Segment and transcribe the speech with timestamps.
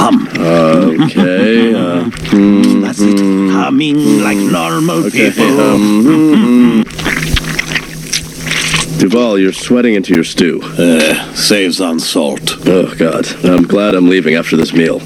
[0.00, 0.28] hum.
[0.36, 1.70] Okay.
[1.80, 2.04] Uh,
[2.80, 3.18] That's it.
[3.50, 5.30] Humming like normal okay.
[5.30, 5.60] people.
[5.60, 6.84] Um,
[8.98, 10.60] Duval, you're sweating into your stew.
[10.62, 12.56] Uh, saves on salt.
[12.66, 13.26] Oh, God.
[13.44, 15.02] I'm glad I'm leaving after this meal.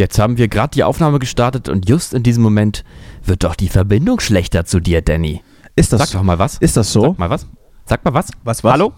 [0.00, 2.84] Jetzt haben wir gerade die Aufnahme gestartet und just in diesem Moment
[3.22, 5.42] wird doch die Verbindung schlechter zu dir, Danny.
[5.76, 6.56] Ist das, Sag doch mal was.
[6.56, 7.02] ist das so?
[7.02, 7.46] Sag mal was.
[7.84, 8.28] Sag mal was.
[8.42, 8.72] Was, was?
[8.72, 8.94] Hallo?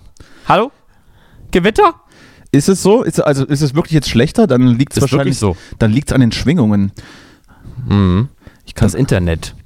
[0.47, 0.71] Hallo?
[1.51, 1.95] Gewitter?
[2.53, 3.03] Ist es so?
[3.03, 4.47] Ist, also ist es wirklich jetzt schlechter?
[4.47, 5.57] Dann liegt es wahrscheinlich so.
[5.81, 6.93] Dann liegt es an den Schwingungen.
[7.89, 8.29] Mhm.
[8.65, 9.57] Ich kann, Das Internet.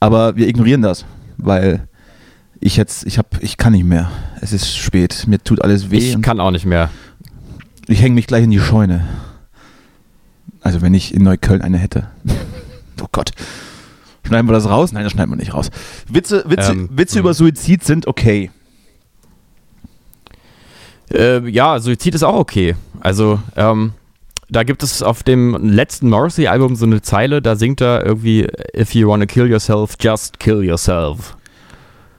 [0.00, 1.06] aber wir ignorieren das,
[1.38, 1.88] weil
[2.60, 4.10] ich jetzt, ich habe, ich kann nicht mehr.
[4.42, 5.24] Es ist spät.
[5.28, 5.96] Mir tut alles weh.
[5.96, 6.90] Ich kann auch nicht mehr.
[7.88, 9.02] ich hänge mich gleich in die Scheune.
[10.64, 12.08] Also wenn ich in Neukölln eine hätte.
[13.00, 13.30] oh Gott.
[14.26, 14.90] Schneiden wir das raus?
[14.92, 15.70] Nein, das schneiden wir nicht raus.
[16.08, 17.20] Witze, Witze, Ähm, Witze hm.
[17.20, 18.50] über Suizid sind okay.
[21.12, 22.74] Äh, ja, Suizid ist auch okay.
[23.00, 23.92] Also, ähm,
[24.48, 28.94] da gibt es auf dem letzten Morrissey-Album so eine Zeile, da singt er irgendwie, if
[28.94, 31.36] you wanna kill yourself, just kill yourself.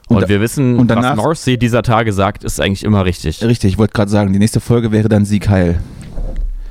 [0.08, 3.42] Und, Und wir wissen, und danach- was Morrissey dieser Tage sagt, ist eigentlich immer richtig.
[3.42, 5.80] Richtig, ich wollte gerade sagen, die nächste Folge wäre dann Sieg Heil.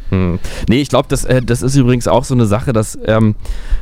[0.09, 0.39] Hm.
[0.69, 3.35] Nee, ich glaube, das, äh, das ist übrigens auch so eine Sache, dass ähm,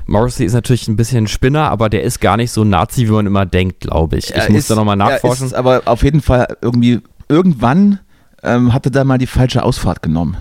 [0.06, 3.12] Morrissey ist natürlich ein bisschen ein Spinner, aber der ist gar nicht so Nazi, wie
[3.12, 4.34] man immer denkt, glaube ich.
[4.36, 5.44] Ich muss da nochmal nachforschen.
[5.44, 8.00] Er ist aber auf jeden Fall irgendwie, irgendwann
[8.44, 10.38] ähm, hatte da mal die falsche Ausfahrt genommen.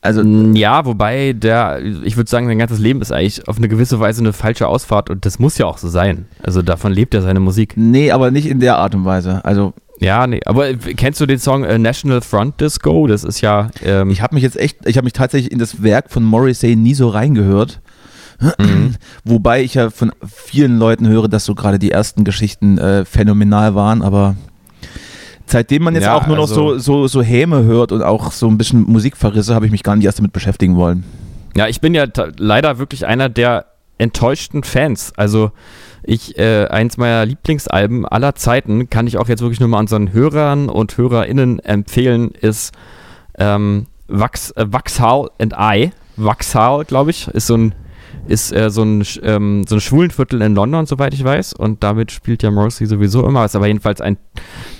[0.00, 3.98] Also, Ja, wobei der, ich würde sagen, sein ganzes Leben ist eigentlich auf eine gewisse
[3.98, 6.26] Weise eine falsche Ausfahrt und das muss ja auch so sein.
[6.42, 7.72] Also davon lebt ja seine Musik.
[7.76, 9.44] nee, aber nicht in der Art und Weise.
[9.44, 13.06] Also, Ja, nee, aber kennst du den Song äh, National Front Disco?
[13.08, 15.82] Das ist ja, ähm, ich habe mich jetzt echt, ich habe mich tatsächlich in das
[15.82, 17.80] Werk von Morrissey nie so reingehört.
[18.58, 18.94] Mhm.
[19.24, 23.74] Wobei ich ja von vielen Leuten höre, dass so gerade die ersten Geschichten äh, phänomenal
[23.74, 24.36] waren, aber
[25.46, 28.30] seitdem man jetzt Ja, auch nur noch also- so, so, so Häme hört und auch
[28.30, 31.02] so ein bisschen Musikverrisse, habe ich mich gar nicht erst damit beschäftigen wollen.
[31.56, 32.04] ja, ich bin ja
[32.36, 33.66] leider wirklich einer der
[33.98, 35.12] enttäuschten Fans.
[35.16, 35.50] Also
[36.02, 40.12] ich, äh, eins meiner Lieblingsalben aller Zeiten, kann ich auch jetzt wirklich nur mal unseren
[40.12, 42.72] Hörern und HörerInnen empfehlen, ist
[43.38, 45.90] ähm, Wax, äh, Waxhall and I.
[46.16, 47.74] Waxhall, glaube ich, ist so ein
[48.26, 51.54] ist äh, so, ein, ähm, so ein Schwulenviertel in London, soweit ich weiß.
[51.54, 53.44] Und damit spielt ja Morrissey sowieso immer.
[53.44, 54.18] Ist aber jedenfalls ein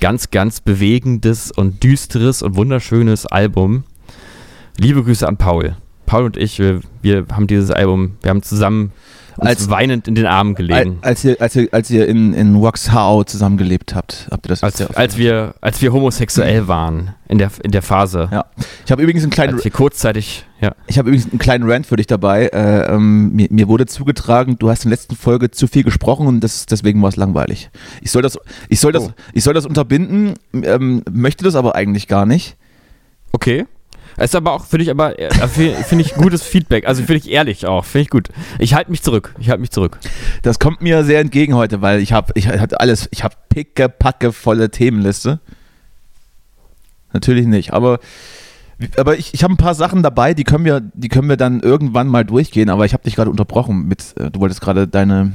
[0.01, 3.85] ganz, ganz bewegendes und düsteres und wunderschönes Album.
[4.77, 5.77] Liebe Grüße an Paul.
[6.07, 8.93] Paul und ich, wir, wir haben dieses Album, wir haben zusammen
[9.47, 10.99] Als- weinend in den Armen gelegen.
[11.03, 14.81] Als ihr, als ihr, als ihr in, in Waxhau zusammengelebt habt, habt ihr das Als,
[14.97, 18.29] als, wir, als wir homosexuell waren in der, in der Phase.
[18.33, 18.47] Ja.
[18.85, 20.73] Ich habe übrigens einen kleinen, Als wir kurzzeitig, ja.
[20.87, 22.47] ich habe übrigens einen kleinen Rant für dich dabei.
[22.47, 26.27] Äh, ähm, mir, mir wurde zugetragen, du hast in der letzten Folge zu viel gesprochen
[26.27, 27.71] und das, deswegen war es langweilig.
[28.01, 29.13] Ich soll das, ich soll das, Oh.
[29.33, 32.57] ich soll das unterbinden, ähm, möchte das aber eigentlich gar nicht.
[33.33, 33.67] Okay.
[34.19, 36.87] Ist aber auch, finde ich, aber, äh, finde ich gutes Feedback.
[36.87, 38.29] Also finde ich ehrlich auch, finde ich gut.
[38.59, 39.35] Ich halte mich zurück.
[39.39, 39.99] Ich halte mich zurück.
[40.43, 43.89] Das kommt mir sehr entgegen heute, weil ich habe, ich hatte alles, ich habe picke,
[43.89, 45.41] packe volle Themenliste.
[47.13, 48.01] Natürlich nicht, aber
[48.97, 51.61] aber ich, ich habe ein paar Sachen dabei, die können wir, die können wir dann
[51.61, 52.71] irgendwann mal durchgehen.
[52.71, 55.33] Aber ich habe dich gerade unterbrochen mit, äh, du wolltest gerade deine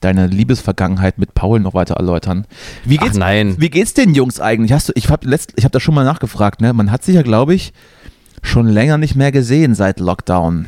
[0.00, 2.46] deine Liebesvergangenheit mit Paul noch weiter erläutern.
[2.84, 3.56] Wie geht's, Ach nein.
[3.58, 4.72] Wie geht's den Jungs eigentlich?
[4.72, 5.26] Hast du, ich habe
[5.56, 6.72] ich hab da schon mal nachgefragt, ne?
[6.72, 7.72] Man hat sich ja, glaube ich,
[8.42, 10.66] schon länger nicht mehr gesehen seit Lockdown.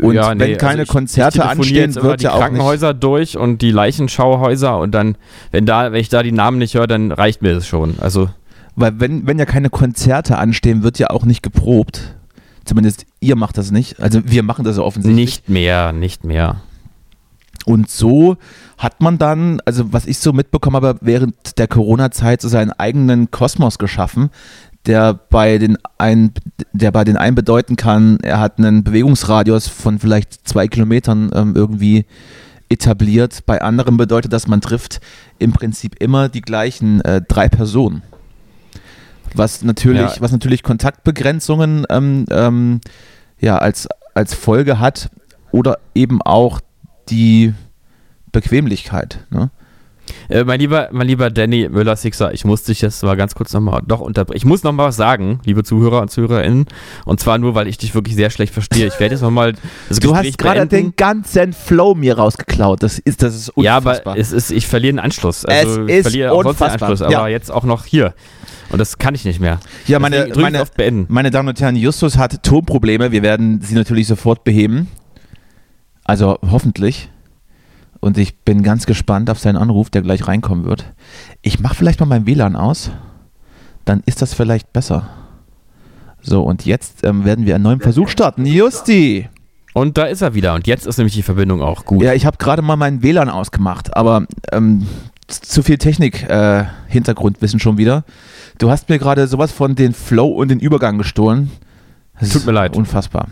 [0.00, 2.42] Und Ja, wenn nee, keine also ich- Konzerte ich anstehen, wird die ja auch nicht.
[2.44, 5.16] Krankenhäuser durch und die Leichenschauhäuser und dann,
[5.50, 7.94] wenn da, wenn ich da die Namen nicht höre, dann reicht mir das schon.
[8.00, 8.28] Also
[8.76, 12.14] Weil wenn, wenn ja keine Konzerte anstehen, wird ja auch nicht geprobt.
[12.64, 14.00] Zumindest ihr macht das nicht.
[14.00, 15.16] Also wir machen das ja offensichtlich.
[15.16, 16.56] nicht mehr, nicht mehr.
[17.66, 18.36] Und so
[18.78, 23.30] hat man dann, also was ich so mitbekommen habe, während der Corona-Zeit so seinen eigenen
[23.30, 24.30] Kosmos geschaffen,
[24.86, 26.32] der bei den einen,
[26.72, 31.54] der bei den einen bedeuten kann, er hat einen Bewegungsradius von vielleicht zwei Kilometern ähm,
[31.56, 32.04] irgendwie
[32.68, 33.46] etabliert.
[33.46, 35.00] Bei anderen bedeutet das, man trifft
[35.38, 38.02] im Prinzip immer die gleichen äh, drei Personen.
[39.34, 40.20] Was natürlich, Ja.
[40.20, 42.80] was natürlich Kontaktbegrenzungen ähm, ähm,
[43.40, 45.10] ja, als, als Folge hat
[45.50, 46.60] oder eben auch
[47.10, 47.52] die
[48.32, 49.18] Bequemlichkeit.
[49.30, 49.50] Ne?
[50.28, 53.80] Äh, mein lieber, mein lieber Danny Müller-Sixer, ich muss dich jetzt mal ganz kurz nochmal
[53.86, 54.36] doch unterbrechen.
[54.36, 56.66] Ich muss nochmal was sagen, liebe Zuhörer und Zuhörerinnen.
[57.06, 58.86] Und zwar nur, weil ich dich wirklich sehr schlecht verstehe.
[58.86, 59.54] Ich werde jetzt nochmal
[60.00, 62.82] Du hast gerade den ganzen Flow mir rausgeklaut.
[62.82, 64.12] Das ist, das ist Ja, unfassbar.
[64.12, 65.44] aber es ist, ich verliere den Anschluss.
[65.46, 66.88] Also Es ich ist verliere auch sonst den unfassbar.
[66.90, 67.28] Anschluss, aber Ja.
[67.28, 68.14] jetzt auch noch hier.
[68.70, 69.60] Und das kann ich nicht mehr.
[69.86, 70.64] ja, meine, ich meine,
[71.08, 73.10] meine Damen und Herren, Justus hat Tonprobleme.
[73.12, 74.88] Wir werden sie natürlich sofort beheben.
[76.04, 77.10] Also hoffentlich.
[78.00, 80.84] Und ich bin ganz gespannt auf seinen Anruf, der gleich reinkommen wird.
[81.40, 82.90] Ich mache vielleicht mal mein WLAN aus.
[83.86, 85.08] Dann ist das vielleicht besser.
[86.20, 88.46] So, und jetzt ähm, werden wir einen neuen Versuch starten.
[88.46, 89.28] Justi!
[89.72, 90.54] Und da ist er wieder.
[90.54, 92.02] Und jetzt ist nämlich die Verbindung auch gut.
[92.02, 94.86] Ja, ich habe gerade mal meinen WLAN ausgemacht, aber ähm,
[95.26, 98.04] zu viel Technik-Hintergrundwissen schon wieder.
[98.58, 101.50] Du hast mir gerade sowas von den Flow und den Übergang gestohlen.
[102.20, 102.76] Das Tut mir leid.
[102.76, 103.28] Unfassbar.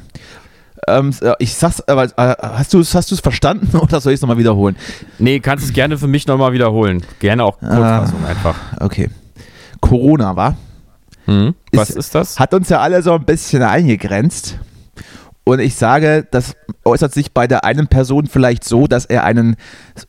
[0.88, 4.16] Ähm, äh, ich sag's, aber äh, hast du es hast du's verstanden oder soll ich
[4.16, 4.76] es nochmal wiederholen?
[5.18, 7.02] Nee, kannst es gerne für mich nochmal wiederholen.
[7.20, 8.56] Gerne auch Kurzfassung einfach.
[8.80, 9.08] Okay.
[9.80, 10.56] Corona war.
[11.26, 11.54] Hm?
[11.72, 12.40] Was Ist- ist das?
[12.40, 14.58] Hat uns ja alle so ein bisschen eingegrenzt.
[15.44, 16.54] Und ich sage, das
[16.84, 19.56] äußert sich bei der einen Person vielleicht so, dass er einen,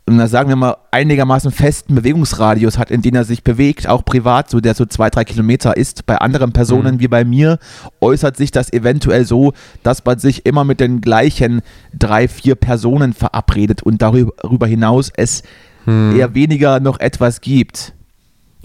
[0.06, 4.52] na, sagen wir mal, einigermaßen festen Bewegungsradius hat, in den er sich bewegt, auch privat,
[4.52, 6.06] so der so zwei, drei Kilometer ist.
[6.06, 7.00] Bei anderen Personen Mhm.
[7.00, 7.58] wie bei mir
[8.00, 11.62] äußert sich das eventuell so, dass man sich immer mit den gleichen
[11.98, 15.42] drei, vier Personen verabredet und darüber hinaus es
[15.86, 16.16] Hm.
[16.16, 17.94] eher weniger noch etwas gibt.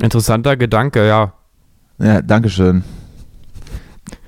[0.01, 1.33] Interessanter Gedanke, ja.
[1.99, 2.85] Ja, Dankeschön.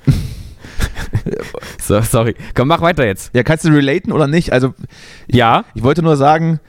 [1.90, 2.36] So, sorry.
[2.54, 3.34] Komm, mach weiter jetzt.
[3.34, 4.52] Ja, kannst du relaten oder nicht?
[4.52, 4.74] Also
[5.26, 6.60] Ja, Ich wollte nur sagen,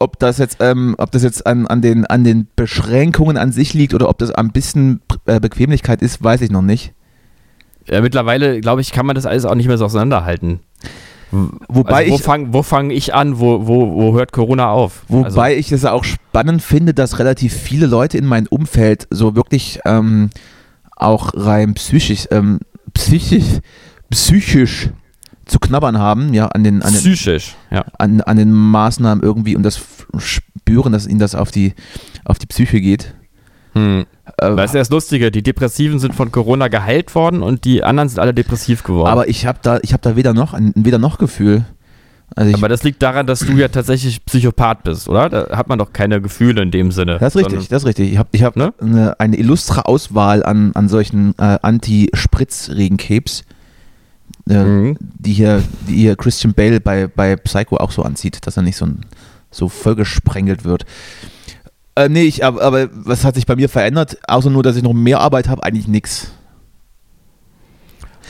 [0.00, 3.72] ob das jetzt, ähm, ob das jetzt an, an, den, an den Beschränkungen an sich
[3.72, 6.92] liegt oder ob das ein bisschen äh, Bequemlichkeit ist, weiß ich noch nicht.
[7.86, 10.58] äh, mittlerweile, glaube ich, kann man das alles auch nicht mehr so auseinanderhalten.
[11.68, 13.38] Wobei also, wo ich, fange fang ich an?
[13.38, 15.04] Wo, wo, wo hört Corona auf?
[15.06, 19.36] wobei also, ich es auch spannend finde, dass relativ viele Leute in meinem Umfeld so
[19.36, 20.30] wirklich ähm,
[20.96, 22.58] auch rein psychisch, ähm,
[22.92, 23.60] psychisch,
[24.12, 24.90] psychisch
[25.44, 27.84] zu knabbern haben, ja, an den, an den, psychisch, ja.
[27.98, 29.82] an, an den Maßnahmen irgendwie und das
[30.18, 31.74] spüren, dass ihnen das auf die,
[32.24, 33.14] auf die Psyche geht.
[33.74, 34.04] Hm.
[34.36, 37.82] Äh, Das ist ja das Lustige, die Depressiven sind von Corona geheilt worden und die
[37.82, 39.08] anderen sind alle depressiv geworden.
[39.10, 41.64] Aber ich habe da, ich habe da weder noch ein weder noch Gefühl.
[42.34, 45.28] Also Aber das liegt daran, dass du ja tatsächlich Psychopath bist, oder?
[45.28, 47.18] Da hat man doch keine Gefühle in dem Sinne.
[47.18, 48.12] das ist richtig, das ist richtig.
[48.12, 48.72] Ich habe ich hab Ne?
[48.80, 53.44] eine, eine illustre Auswahl an, an solchen äh, Anti-Spritz-Regencapes,
[54.48, 54.96] äh, Mhm.
[55.00, 58.76] die hier, die hier Christian Bale bei, bei Psycho auch so anzieht, dass er nicht
[58.76, 59.00] so, ein,
[59.50, 60.84] so vollgesprengelt wird.
[61.94, 64.16] Äh, nee, ich, aber, aber was hat sich bei mir verändert?
[64.26, 66.32] Außer nur, dass ich noch mehr Arbeit habe, eigentlich nichts.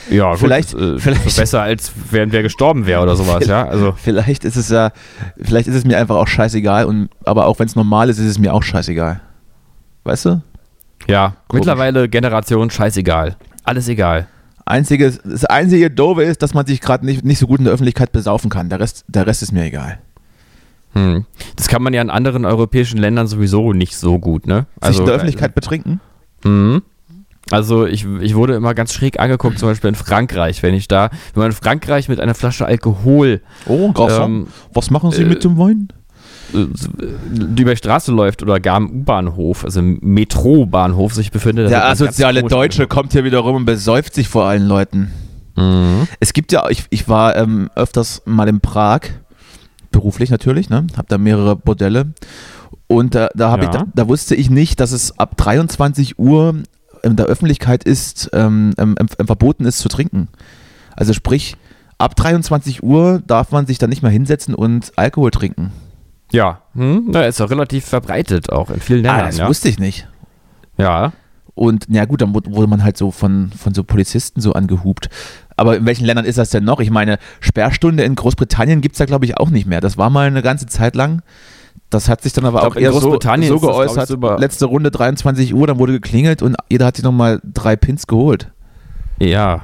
[0.09, 3.65] Ja, gut, Vielleicht- das, äh, vielleicht- besser als während wer gestorben wäre oder sowas, ja.
[3.65, 4.91] Also Vielleicht ist es ja,
[5.41, 8.25] vielleicht ist es mir einfach auch scheißegal, und, aber auch wenn es normal ist, ist
[8.27, 9.21] es mir auch scheißegal.
[10.03, 10.41] Weißt du?
[11.07, 11.61] ja, Komisch.
[11.61, 13.37] mittlerweile Generation scheißegal.
[13.63, 14.27] Alles egal.
[14.65, 17.73] Einzige, das einzige Doofe ist, dass man sich gerade nicht, nicht so gut in der
[17.73, 18.69] Öffentlichkeit besaufen kann.
[18.69, 19.99] Der Rest, der Rest ist mir egal.
[20.93, 21.25] Hm.
[21.55, 24.67] Das kann man ja in anderen europäischen Ländern sowieso nicht so gut, ne?
[24.81, 25.99] Sich in der Öffentlichkeit betrinken?
[26.43, 26.83] Mhm.
[27.51, 31.09] Also ich, ich wurde immer ganz schräg angeguckt, zum Beispiel in Frankreich, wenn ich da,
[31.33, 35.43] wenn man in Frankreich mit einer Flasche Alkohol Oh, ähm, Was machen Sie äh, mit
[35.43, 35.89] dem Wein?
[36.53, 36.67] Äh,
[37.31, 41.65] die über die Straße läuft oder gar im U-Bahnhof, also im Metrobahnhof sich befindet.
[41.65, 45.11] da Der asoziale Deutsche kommt hier wieder rum und besäuft sich vor allen Leuten.
[45.55, 46.07] Mhm.
[46.19, 49.01] Es gibt ja, ich, ich war ähm, öfters mal in Prag,
[49.91, 50.87] beruflich natürlich, ne?
[50.97, 52.13] Hab da mehrere Bordelle.
[52.87, 53.63] Und da, da, Ja.
[53.63, 56.55] ich, da, da wusste ich nicht, dass es ab 23 Uhr
[57.03, 60.29] in der Öffentlichkeit ist, ähm, ähm, ähm, verboten ist zu trinken.
[60.95, 61.55] Also sprich,
[61.97, 65.71] ab 23 Uhr darf man sich dann nicht mehr hinsetzen und Alkohol trinken.
[66.33, 67.05] Ja, hm?
[67.11, 69.21] Na, ist doch relativ verbreitet auch in vielen Ländern.
[69.21, 69.47] ah, das ja.
[69.47, 70.07] wusste ich nicht.
[70.77, 71.13] ja.
[71.55, 75.07] Und na gut, dann wurde man halt so von, von so Polizisten so angehupt.
[75.55, 76.79] Aber in welchen Ländern ist das denn noch?
[76.79, 79.79] Ich meine, Sperrstunde in Großbritannien gibt es da, glaube ich, auch nicht mehr.
[79.79, 81.21] Das war mal eine ganze Zeit lang.
[81.91, 84.09] Das hat sich dann aber glaub, auch in eher so, Großbritannien so das, geäußert.
[84.09, 88.07] über- Letzte Runde 23 Uhr, dann wurde geklingelt und jeder hat sich nochmal drei Pins
[88.07, 88.49] geholt.
[89.19, 89.61] Ja.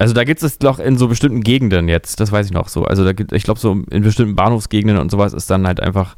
[0.00, 2.84] Also da gibt es doch in so bestimmten Gegenden jetzt, das weiß ich noch so.
[2.86, 6.16] Also da gibt, ich glaube, so in bestimmten Bahnhofsgegenden und sowas ist dann halt einfach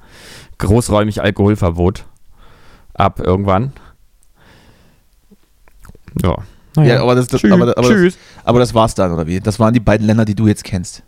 [0.59, 2.05] großräumig Alkoholverbot.
[2.95, 3.73] Ab irgendwann.
[6.23, 6.37] Ja.
[6.77, 6.95] Naja.
[6.95, 7.51] Ja, aber das, das, Tschüss.
[7.51, 8.15] aber, aber, Tschüss.
[8.15, 9.41] Das, aber das war's dann, oder wie?
[9.41, 11.03] Das waren die beiden Länder, die du jetzt kennst.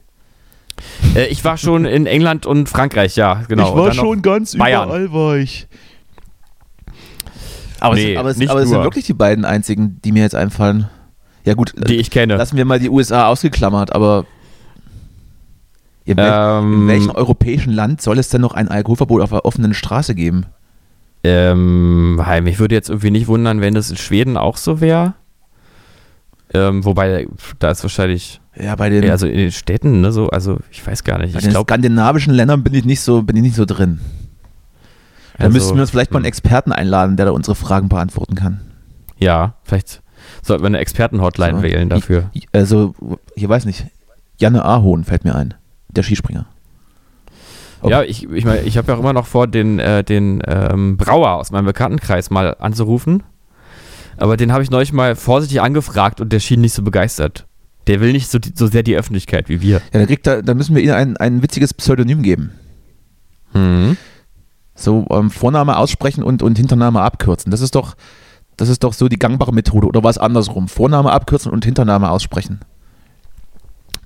[1.14, 3.70] Äh, ich war schon in England und Frankreich, ja, genau.
[3.72, 5.12] Und dann noch- ganz Bayern.
[5.12, 5.68] war ich.
[7.78, 10.22] Aber, Nee, es, aber, es, nicht aber es sind wirklich die beiden einzigen, die mir
[10.24, 10.88] jetzt einfallen.
[11.44, 12.36] Ja gut, die ich kenne.
[12.36, 14.26] lassen wir mal die USA ausgeklammert, aber
[16.04, 19.44] in, wel in Ähm, welchem europäischen Land soll es denn noch ein Alkoholverbot auf der
[19.44, 20.46] offenen Straße geben?
[21.22, 25.14] Ähm, mich würde jetzt irgendwie nicht wundern, wenn das in Schweden auch so wäre.
[26.52, 27.26] Ähm, wobei,
[27.58, 31.02] da ist wahrscheinlich, Ja, bei den, also in den Städten, ne, so, also ich weiß
[31.02, 31.32] gar nicht.
[31.32, 34.00] bei Ich den glaube, skandinavischen Ländern bin ich nicht so, bin ich nicht so drin.
[35.36, 37.88] Da also, müssten wir uns vielleicht mal einen hm, Experten einladen, der da unsere Fragen
[37.88, 38.60] beantworten kann.
[39.18, 40.02] Ja, vielleicht
[40.44, 41.62] sollten wir eine Experten-Hotline So.
[41.62, 42.30] wählen dafür.
[42.32, 42.94] Ich, also,
[43.34, 43.86] ich weiß nicht.
[44.38, 45.54] Janne Ahorn fällt mir ein.
[45.88, 46.46] Der Skispringer.
[47.82, 47.88] Oh.
[47.88, 50.96] Ja, ich, ich meine, ich habe ja auch immer noch vor, den, äh, den ähm,
[50.96, 53.22] Brauer aus meinem Bekanntenkreis mal anzurufen.
[54.16, 57.46] Aber den habe ich neulich mal vorsichtig angefragt und der schien nicht so begeistert.
[57.86, 59.82] Der will nicht so, so sehr die Öffentlichkeit wie wir.
[59.92, 62.52] Ja, er, dann müssen wir ihm ein, ein witziges Pseudonym geben.
[63.52, 63.96] Hm.
[64.74, 67.50] So ähm, Vorname aussprechen und, und Hintername abkürzen.
[67.50, 67.94] Das ist doch,
[68.56, 69.86] das ist doch so die gangbare Methode.
[69.86, 70.68] Oder war es andersrum?
[70.68, 72.60] Vorname abkürzen und Hintername aussprechen.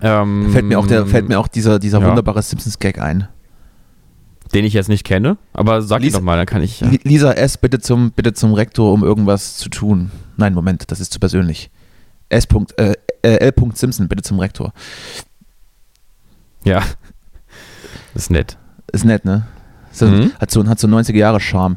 [0.01, 2.07] Ähm, Fällt mir auch, der, fällt mir auch dieser, dieser ja.
[2.07, 3.29] wunderbare Simpsons-Gag ein.
[4.55, 6.81] Den ich jetzt nicht kenne, aber sag Lisa- doch mal, dann kann ich.
[6.81, 6.89] Ja.
[6.89, 7.59] Li- Lisa S.
[7.59, 10.11] bitte zum, bitte zum Rektor, um irgendwas zu tun.
[10.39, 11.71] Nein, Moment, das ist zu persönlich.
[12.31, 12.47] S.
[12.47, 13.53] Punkt, Äh, äh, L.
[13.75, 14.73] Simpson, bitte zum Rektor.
[16.65, 16.83] ja.
[18.15, 18.57] Ist nett.
[18.93, 19.47] Ist nett, ne?
[19.93, 20.33] So, Mhm.
[20.41, 21.77] hat, so, hat so 90er Jahre Charme.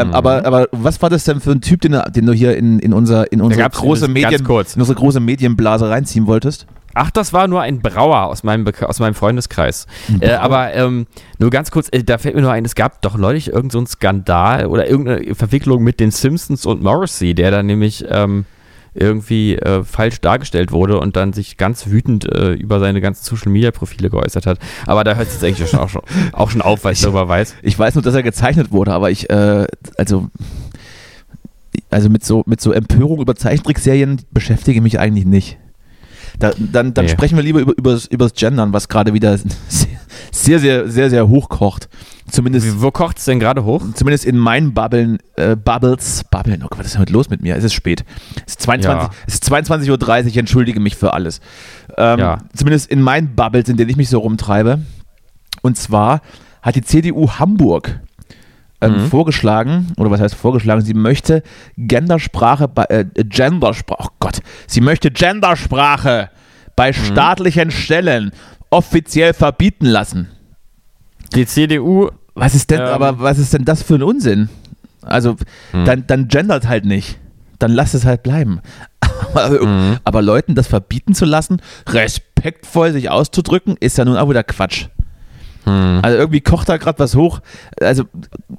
[0.00, 0.14] Ähm, Mhm.
[0.14, 2.78] aber, aber was war das denn für ein Typ, den, du- den du hier in,
[2.78, 4.74] in, unser, in unsere große Medien, kurz.
[4.76, 6.66] in unsere große Medienblase reinziehen wolltest?
[6.96, 9.86] Ach, das war nur ein Brauer aus meinem, aus meinem Freundeskreis.
[10.20, 11.06] Äh, aber ähm,
[11.38, 13.92] nur ganz kurz, äh, da fällt mir nur ein, es gab doch neulich irgendeinen so
[13.92, 18.44] Skandal oder irgendeine Verwicklung mit den Simpsons und Morrissey, der dann nämlich ähm,
[18.94, 24.08] irgendwie äh, falsch dargestellt wurde und dann sich ganz wütend äh, über seine ganzen Social-Media-Profile
[24.10, 24.58] geäußert hat.
[24.86, 27.56] Aber da hört es jetzt eigentlich auch, schon, auch schon auf, weil ich darüber weiß.
[27.62, 29.66] Ich weiß nur, dass er gezeichnet wurde, aber ich, äh,
[29.98, 30.28] also,
[31.90, 35.58] also mit so, mit so Empörung über Zeichentrickserien beschäftige ich mich eigentlich nicht.
[36.38, 37.10] Da, dann dann Nee.
[37.12, 39.38] sprechen wir lieber über, übers, übers Gendern, was gerade wieder
[40.32, 41.88] sehr, sehr, sehr, sehr hoch kocht.
[42.34, 43.82] Zumindest, Wo kocht es denn gerade hoch?
[43.94, 47.42] zumindest in meinen Bubbeln, äh, Bubbles, Bubbeln, oh Gott, was ist denn heute los mit
[47.42, 47.54] mir?
[47.56, 48.04] Es ist spät.
[48.46, 49.10] Es ist 22, Ja.
[49.26, 49.90] es ist 22.30
[50.24, 51.40] Uhr, ich entschuldige mich für alles.
[51.96, 52.38] Ähm, Ja.
[52.54, 54.80] Zumindest in meinen Bubbles, in denen ich mich so rumtreibe.
[55.62, 56.22] Und zwar
[56.62, 58.00] hat die CDU Hamburg
[58.80, 59.06] ähm, Mhm.
[59.08, 61.42] vorgeschlagen, oder was heißt vorgeschlagen, sie möchte
[61.78, 66.28] Gendersprache bei, äh, Gendersprache, oh Gott, sie möchte Gendersprache
[66.76, 66.94] bei Mhm.
[66.94, 68.32] staatlichen Stellen
[68.70, 70.28] offiziell verbieten lassen.
[71.34, 72.86] Die CDU, Was ist denn, Ähm.
[72.86, 74.48] aber was ist denn das für ein Unsinn?
[75.02, 75.36] Also,
[75.72, 75.84] Hm.
[75.84, 77.18] dann, dann gendert halt nicht.
[77.58, 78.60] Dann lass es halt bleiben.
[79.34, 79.98] Aber, Mhm.
[80.04, 84.86] aber Leuten das verbieten zu lassen, respektvoll sich auszudrücken, ist ja nun auch wieder Quatsch.
[85.64, 86.00] hm.
[86.02, 87.40] Also irgendwie kocht da gerade was hoch.
[87.80, 88.04] Also,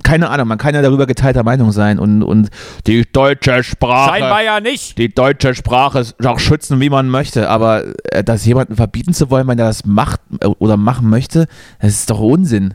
[0.03, 2.49] keine Ahnung, man kann ja darüber geteilter Meinung sein und, und
[2.87, 4.09] die deutsche Sprache.
[4.11, 4.97] scheinbar ja nicht.
[4.97, 9.47] Die deutsche Sprache auch schützen, wie man möchte, aber äh, das jemanden verbieten zu wollen,
[9.47, 11.47] wenn er das macht äh, oder machen möchte,
[11.79, 12.73] das ist doch Unsinn.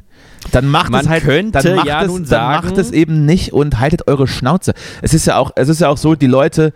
[0.52, 2.90] Dann macht Man es halt, könnte dann macht ja es, nun dann macht sagen- es
[2.92, 4.72] eben nicht und haltet eure Schnauze.
[5.02, 6.72] Es ist ja auch, es ist ja auch so, die Leute,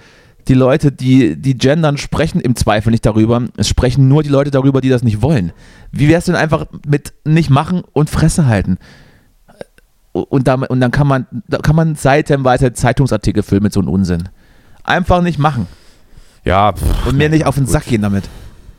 [0.48, 3.42] die Leute, die, die gendern, sprechen im Zweifel nicht darüber.
[3.56, 5.52] Es sprechen nur die Leute darüber, die das nicht wollen.
[5.90, 8.76] Wie wär's denn einfach mit nicht machen und Fresse halten?
[10.12, 13.88] Und, damit, und dann kann man, da kann man seitenweise Zeitungsartikel füllen mit so einem
[13.88, 14.28] Unsinn.
[14.84, 15.66] Einfach nicht machen.
[16.44, 18.24] Ja, pff, Und mir nicht auf den Sack gehen damit.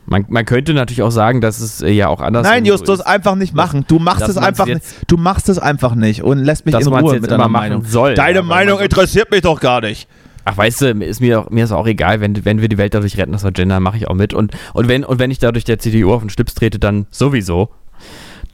[0.06, 3.34] Man, man könnte natürlich auch sagen, dass es äh, ja auch anders Nein, Justus, einfach
[3.34, 3.84] nicht machen.
[3.88, 4.82] Du machst dass es einfach nicht.
[5.06, 7.84] Du machst es einfach nicht und lässt mich in Ruhe jetzt mit deiner machen Meinung.
[7.84, 10.08] soll, Deine Meinung interessiert mich doch gar nicht.
[10.48, 12.94] Ach, weißt du, ist mir, auch, mir ist auch egal, wenn, wenn wir die Welt
[12.94, 14.32] dadurch retten, dass wir gendern, mache ich auch mit.
[14.32, 17.70] Und, und, wenn, und wenn ich dadurch der CDU auf den Schlips trete, dann sowieso.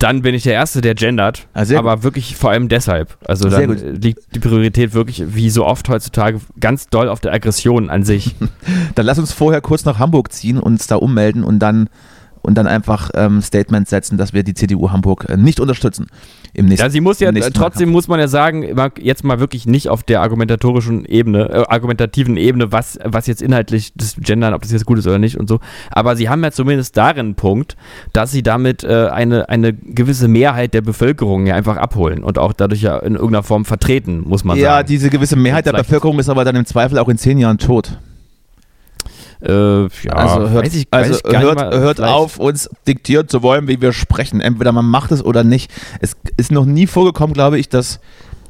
[0.02, 1.46] Dann bin ich der Erste, der gendert.
[1.62, 3.16] Sehr aber wirklich vor allem deshalb.
[3.24, 7.32] Also dann äh, liegt die Priorität wirklich, wie so oft heutzutage, ganz doll auf der
[7.32, 8.34] Aggression an sich.
[8.96, 11.88] Dann lass uns vorher kurz nach Hamburg ziehen, uns da ummelden und dann
[12.42, 16.06] und dann einfach ähm, Statements setzen, dass wir die CDU Hamburg äh, nicht unterstützen.
[16.54, 19.88] Im nächsten, Ja, sie muss ja, trotzdem muss man ja sagen, jetzt mal wirklich nicht
[19.88, 24.70] auf der argumentatorischen Ebene, äh, argumentativen Ebene, was, was jetzt inhaltlich das Gendern, ob das
[24.72, 25.60] jetzt gut ist oder nicht und so.
[25.90, 27.76] Aber sie haben ja zumindest darin einen Punkt,
[28.12, 32.52] dass sie damit äh, eine, eine gewisse Mehrheit der Bevölkerung ja einfach abholen und auch
[32.52, 34.88] dadurch ja in irgendeiner Form vertreten, muss man Ja, sagen.
[34.88, 37.98] diese gewisse Mehrheit der Bevölkerung ist aber dann im Zweifel auch in zehn Jahren tot.
[39.42, 42.38] Äh, ja, also hört, weiß ich, also weiß ich gar nicht hört, mal, hört auf,
[42.38, 44.40] uns diktieren zu wollen, wie wir sprechen.
[44.40, 45.72] Entweder man macht es oder nicht.
[46.00, 47.98] Es ist noch nie vorgekommen, glaube ich, dass,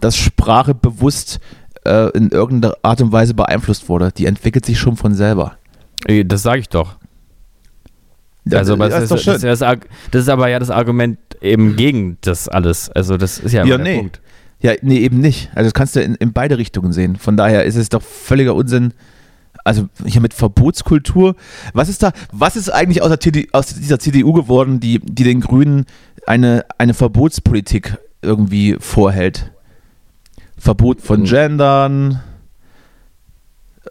[0.00, 1.40] dass Sprache bewusst
[1.84, 4.12] äh, in irgendeiner Art und Weise beeinflusst wurde.
[4.12, 5.56] Die entwickelt sich schon von selber.
[6.06, 6.96] Das sage ich doch.
[8.44, 12.18] Ja, also, das das, ist das, ist das, ist aber ja das Argument eben gegen
[12.22, 12.90] das alles.
[12.90, 13.98] Also das ist ja, Ja, der nee.
[13.98, 14.20] Punkt.
[14.60, 15.50] Ja, nee, eben nicht.
[15.54, 17.16] Also das kannst du in, in beide Richtungen sehen.
[17.16, 18.92] Von daher ist es doch völliger Unsinn.
[19.64, 21.36] Also hier mit Verbotskultur.
[21.72, 25.40] Was ist da, was ist eigentlich aus, TD, aus dieser CDU geworden, die, die den
[25.40, 25.86] Grünen
[26.26, 29.52] eine, eine Verbotspolitik irgendwie vorhält?
[30.58, 31.24] Verbot von Hm.
[31.26, 32.20] Gendern.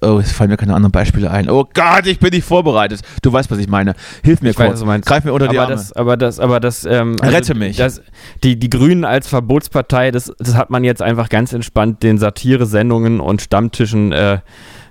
[0.03, 1.49] Oh, es fallen mir keine anderen Beispiele ein.
[1.49, 3.01] Oh Gott, ich bin nicht vorbereitet.
[3.21, 3.93] Du weißt, was ich meine.
[4.23, 4.83] Hilf mir Ich weiß, kurz.
[4.85, 5.07] meinst.
[5.07, 5.75] Greif mir unter die aber Arme.
[5.75, 7.77] das, aber das, aber das, ähm, Rette mich.
[7.77, 8.01] Das,
[8.43, 13.19] die, die Grünen als Verbotspartei, das, das hat man jetzt einfach ganz entspannt den Satire-Sendungen
[13.19, 14.39] und Stammtischen äh,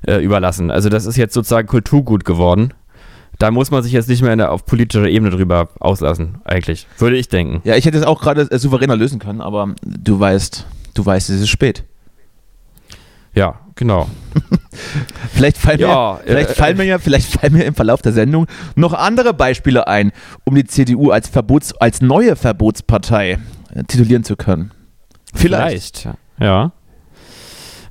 [0.07, 0.71] äh, überlassen.
[0.71, 2.75] Also das ist jetzt sozusagen Kulturgut geworden.
[3.39, 6.87] Da muss man sich jetzt nicht mehr der, auf politischer Ebene drüber auslassen, eigentlich.
[6.99, 7.63] Würde ich denken.
[7.65, 11.31] Ja, ich hätte es auch gerade äh, souveräner lösen können, aber du weißt, du weißt,
[11.31, 11.85] es ist spät.
[13.33, 14.09] Ja, genau.
[15.33, 18.13] Vielleicht fallen, Ja, mir, vielleicht äh, fallen mir ja, vielleicht fallen mir im Verlauf der
[18.13, 20.13] Sendung noch andere Beispiele ein,
[20.45, 23.39] um die CDU als Verbots, als neue Verbotspartei
[23.73, 24.73] äh, titulieren zu können.
[25.33, 26.09] Vielleicht.
[26.41, 26.73] ja.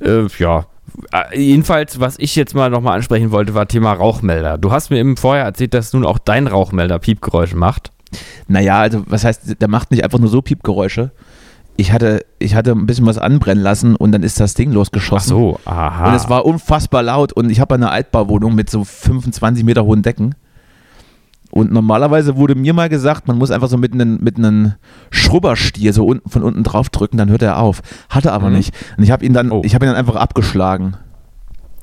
[0.01, 0.65] Äh, ja.
[1.11, 4.57] Äh, Jedenfalls, was ich jetzt mal nochmal ansprechen wollte, war Thema Rauchmelder.
[4.57, 7.91] Du hast mir eben vorher erzählt, dass nun auch dein Rauchmelder Piepgeräusche macht.
[8.47, 11.11] Naja, also was heißt, der macht nicht einfach nur so Piepgeräusche.
[11.77, 15.29] Ich hatte, ich hatte ein bisschen was anbrennen lassen und dann ist das Ding losgeschossen.
[15.65, 16.09] aha.
[16.09, 20.01] Und es war unfassbar laut und ich habe eine Altbauwohnung mit so 25 Meter hohen
[20.01, 20.35] Decken.
[21.51, 24.73] Und normalerweise wurde mir mal gesagt, man muss einfach so mit einem mit einem
[25.09, 27.81] Schrubberstier so unten, von unten drauf drücken, dann hört er auf.
[28.09, 28.57] Hatte aber Mhm.
[28.57, 28.73] nicht.
[28.97, 29.61] Und ich habe ihn dann, Oh.
[29.65, 30.95] ich habe ihn dann einfach abgeschlagen.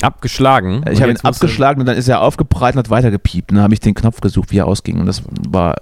[0.02, 0.84] abgeschlagen.
[0.92, 3.50] Ich habe ihn abgeschlagen und dann ist er aufgebreitet und hat weitergepiept.
[3.50, 5.00] Und dann habe ich den Knopf gesucht, wie er ausging.
[5.00, 5.74] Und das war,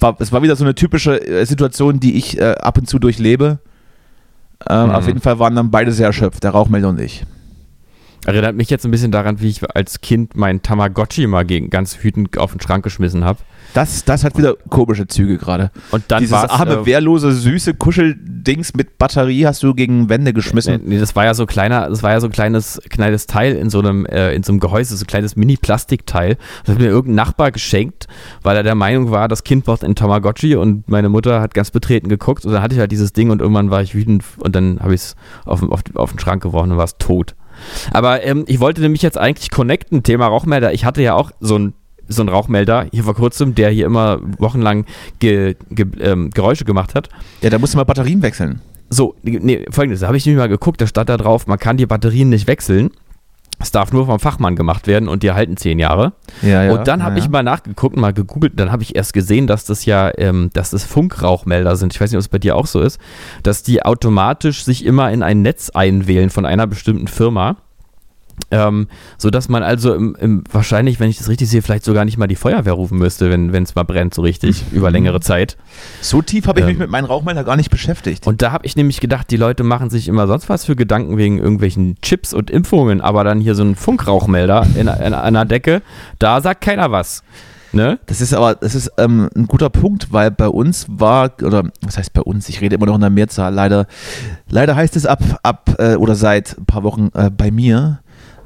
[0.00, 2.98] war, es war wieder so eine typische äh, Situation, die ich äh, ab und zu
[2.98, 3.58] durchlebe.
[4.68, 4.94] Ähm, Mhm.
[4.94, 7.24] Auf jeden Fall waren dann beide sehr erschöpft, der Rauchmelder und ich.
[8.24, 11.98] Erinnert mich jetzt ein bisschen daran, wie ich als Kind meinen Tamagotchi mal gegen ganz
[12.04, 13.40] wütend auf den Schrank geschmissen habe.
[13.74, 15.70] Das, das hat wieder komische Züge gerade.
[15.90, 20.32] Und dann Dieses arme, äh, wehrlose, süße Kuscheldings mit Batterie hast du gegen Wände Nee,
[20.34, 20.82] geschmissen.
[20.84, 23.70] nee, das war ja so kleiner, das war ja so ein kleines, kleines Teil in
[23.70, 26.36] so einem, äh, in so einem Gehäuse, so ein kleines Mini-Plastikteil.
[26.64, 28.06] Das hat mir irgendein Nachbar geschenkt,
[28.42, 31.70] weil er der Meinung war, das Kind braucht ein Tamagotchi und meine Mutter hat ganz
[31.70, 34.54] betreten geguckt und dann hatte ich halt dieses Ding und irgendwann war ich wütend und
[34.54, 37.34] dann habe ich es auf, auf, auf den Schrank geworfen und war es tot.
[37.92, 40.72] Aber ähm, ich wollte nämlich jetzt eigentlich connecten, Thema Rauchmelder.
[40.72, 41.74] Ich hatte ja auch so ein
[42.08, 44.86] so ein Rauchmelder hier vor kurzem, der hier immer wochenlang
[45.18, 47.08] ge, ge, ähm, Geräusche gemacht hat.
[47.40, 48.60] Ja, da musst du mal Batterien wechseln.
[48.90, 51.78] So, nee, folgendes, da habe ich nämlich mal geguckt, da stand da drauf, man kann
[51.78, 52.90] die Batterien nicht wechseln.
[53.62, 56.12] Es darf nur vom Fachmann gemacht werden und die halten zehn Jahre.
[56.42, 59.64] Ja, und dann habe ich mal nachgeguckt, mal gegoogelt, dann habe ich erst gesehen, dass
[59.64, 61.94] das ja, ähm, dass das Funkrauchmelder sind.
[61.94, 63.00] Ich weiß nicht, ob es bei dir auch so ist,
[63.42, 67.56] dass die automatisch sich immer in ein Netz einwählen von einer bestimmten Firma.
[68.50, 72.04] Ähm, so dass man also im, im, wahrscheinlich, wenn ich das richtig sehe, vielleicht sogar
[72.04, 75.56] nicht mal die Feuerwehr rufen müsste, wenn es mal brennt, so richtig, über längere Zeit.
[76.00, 76.80] So tief habe ich mich Ähm.
[76.80, 78.26] mit meinem Rauchmelder gar nicht beschäftigt.
[78.26, 81.16] Und da habe ich nämlich gedacht, die Leute machen sich immer sonst was für Gedanken
[81.16, 85.82] wegen irgendwelchen Chips und Impfungen, aber dann hier so ein Funkrauchmelder in, in einer Decke,
[86.18, 87.22] da sagt keiner was.
[87.74, 87.98] Ne?
[88.04, 91.96] Das ist aber, das ist ähm, ein guter Punkt, weil bei uns war, oder was
[91.96, 93.86] heißt bei uns, ich rede immer noch in der Mehrzahl, leider,
[94.50, 98.00] leider heißt es ab, ab äh, oder seit ein paar Wochen äh, bei mir,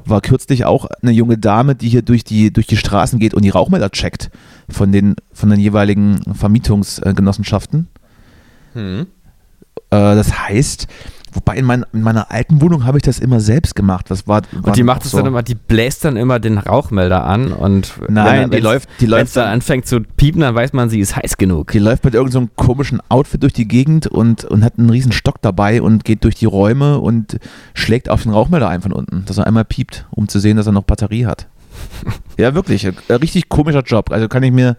[0.09, 3.43] war kürzlich auch eine junge Dame, die hier durch die, durch die Straßen geht und
[3.43, 4.31] die Rauchmelder checkt
[4.69, 7.89] von den, von den jeweiligen Vermietungsgenossenschaften.
[8.75, 9.07] Hm.
[9.91, 10.87] Äh, das heißt,
[11.37, 14.07] wobei in, mein, in meiner alten Wohnung habe ich das immer selbst gemacht.
[14.11, 17.53] Das war, Und die macht es dann immer, die bläst dann immer den Rauchmelder an
[17.53, 20.99] und Nein, wenn- die läuft- die läuft dann anfängt zu piepen, dann weiß man, sie
[21.01, 21.71] ist heiß genug.
[21.73, 24.91] Die läuft mit irgendeinem so einem komischen Outfit durch die Gegend und, und hat einen
[24.91, 27.39] riesen Stock dabei und geht durch die Räume und
[27.75, 30.67] schlägt auf den Rauchmelder ein von unten, dass er einmal piept, um zu sehen, dass
[30.67, 31.47] er noch Batterie hat.
[32.39, 32.87] ja, wirklich.
[32.87, 34.11] Ein richtig komischer Job.
[34.11, 34.77] Also kann ich mir,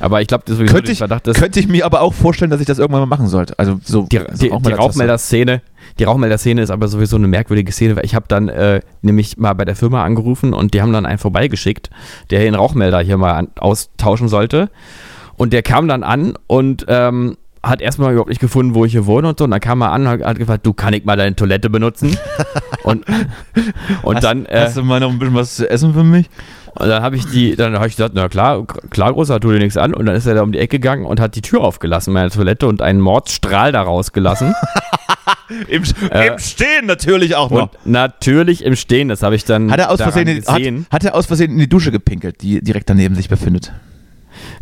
[0.00, 2.14] Aber ich glaube, das ist sowieso könnte ich, Verdacht, dass könnte ich mir aber auch
[2.14, 3.58] vorstellen, dass ich das irgendwann mal machen sollte.
[3.58, 5.62] Also so die, also die, die Rauchmelder- Rauchmelder-Szene,
[5.98, 9.52] die Rauchmelder-Szene ist aber sowieso eine merkwürdige Szene, weil ich habe dann äh, nämlich mal
[9.52, 11.90] bei der Firma angerufen und die haben dann einen vorbeigeschickt,
[12.30, 14.70] der den Rauchmelder hier mal an, austauschen sollte.
[15.36, 19.06] Und der kam dann an und ähm, hat erstmal überhaupt nicht gefunden, wo ich hier
[19.06, 19.44] wohne und so.
[19.44, 22.16] Und dann kam er an und hat gefragt, du kann ich mal deine Toilette benutzen?
[22.84, 23.04] und
[24.02, 26.28] und hast, dann äh, Hast du mal noch ein bisschen was zu essen für mich?
[26.74, 29.58] und dann habe ich die, dann habe ich gesagt, na klar, klar, großer, tu dir
[29.58, 29.92] nichts an.
[29.92, 32.30] Und dann ist er da um die Ecke gegangen und hat die Tür aufgelassen, meine
[32.30, 34.54] Toilette, und einen Mordstrahl daraus gelassen.
[35.68, 37.70] Im, Äh, Im Stehen natürlich auch noch.
[37.84, 41.26] natürlich im Stehen, das habe ich dann Hat er, aus Versehen, hat, hat er aus
[41.26, 43.72] Versehen in die Dusche gepinkelt, die direkt daneben sich befindet?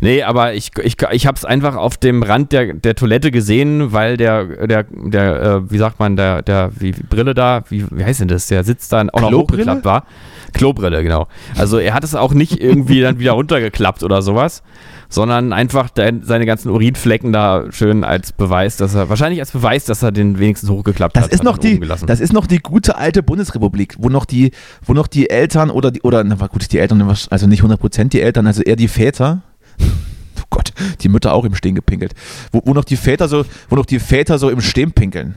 [0.01, 3.91] Nee, aber ich, ich, ich habe es einfach auf dem Rand der, der Toilette gesehen,
[3.91, 8.03] weil der, der, der äh, wie sagt man, der, der wie, Brille da, wie, wie
[8.03, 10.05] heißt denn das, der sitzt dann auch noch hochgeklappt war.
[10.53, 11.27] Klobrille, genau.
[11.57, 14.63] Also er hat es auch nicht irgendwie dann wieder runtergeklappt oder sowas,
[15.09, 19.85] sondern einfach de, seine ganzen Urinflecken da schön als Beweis, dass er, wahrscheinlich als Beweis,
[19.85, 21.33] dass er den wenigstens hochgeklappt Das hat.
[21.33, 24.51] ist noch die, das ist noch die gute alte Bundesrepublik, wo noch die,
[24.85, 28.21] wo noch die Eltern oder die, oder, na gut, die Eltern, also nicht 100% die
[28.21, 29.41] Eltern, also eher die Väter,
[29.81, 32.13] oh Gott, die Mütter auch im Stehen gepinkelt,
[32.51, 35.35] wo, wo noch die Väter so, wo noch die Väter so im Stehen pinkeln.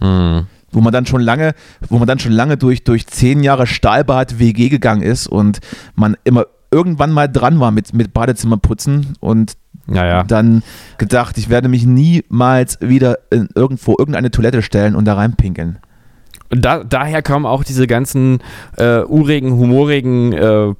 [0.00, 0.46] Hm.
[0.70, 1.54] Wo man dann schon lange,
[1.88, 5.58] wo man dann schon lange durch, durch zehn Jahre Stahlbad WG gegangen ist und
[5.94, 9.52] man immer irgendwann mal dran war mit, mit Badezimmerputzen und
[9.86, 10.22] Naja.
[10.24, 10.62] dann
[10.96, 15.78] gedacht, ich werde mich niemals wieder in irgendwo irgendeine Toilette stellen und da reinpinkeln.
[16.50, 18.40] Und da, daher kommen auch diese ganzen
[18.76, 20.74] äh, urigen, humorigen äh,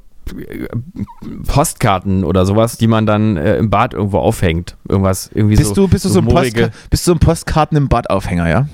[1.47, 4.77] Postkarten oder sowas, die man dann äh, im Bad irgendwo aufhängt.
[4.89, 5.75] Irgendwas, irgendwie Bist, so.
[5.75, 8.69] du, bist, du so ein Postka bist du ein Postkarten im Badaufhänger, ja?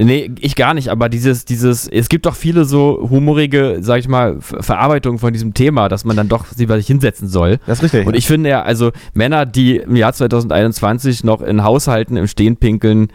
[0.00, 4.08] Nee, ich gar nicht, aber dieses, dieses, es gibt doch viele so humorige, sag ich
[4.08, 7.60] mal, Ver- Verarbeitungen von diesem Thema, dass man dann doch sich bei sich hinsetzen soll.
[7.66, 8.06] Das ist richtig.
[8.08, 12.56] Und ich finde ja, also Männer, die im Jahr 2021 noch in Haushalten im Stehen
[12.56, 13.08] pinkeln,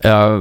[0.00, 0.40] äh,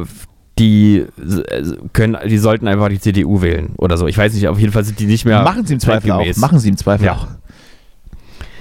[0.59, 4.07] die äh, können, die sollten einfach die CDU wählen oder so.
[4.07, 6.35] Ich weiß nicht, auf jeden Fall sind die nicht mehr machen sie im Zweifel auch.
[6.37, 7.13] Machen sie im Zweifel Ja.
[7.13, 7.27] auch.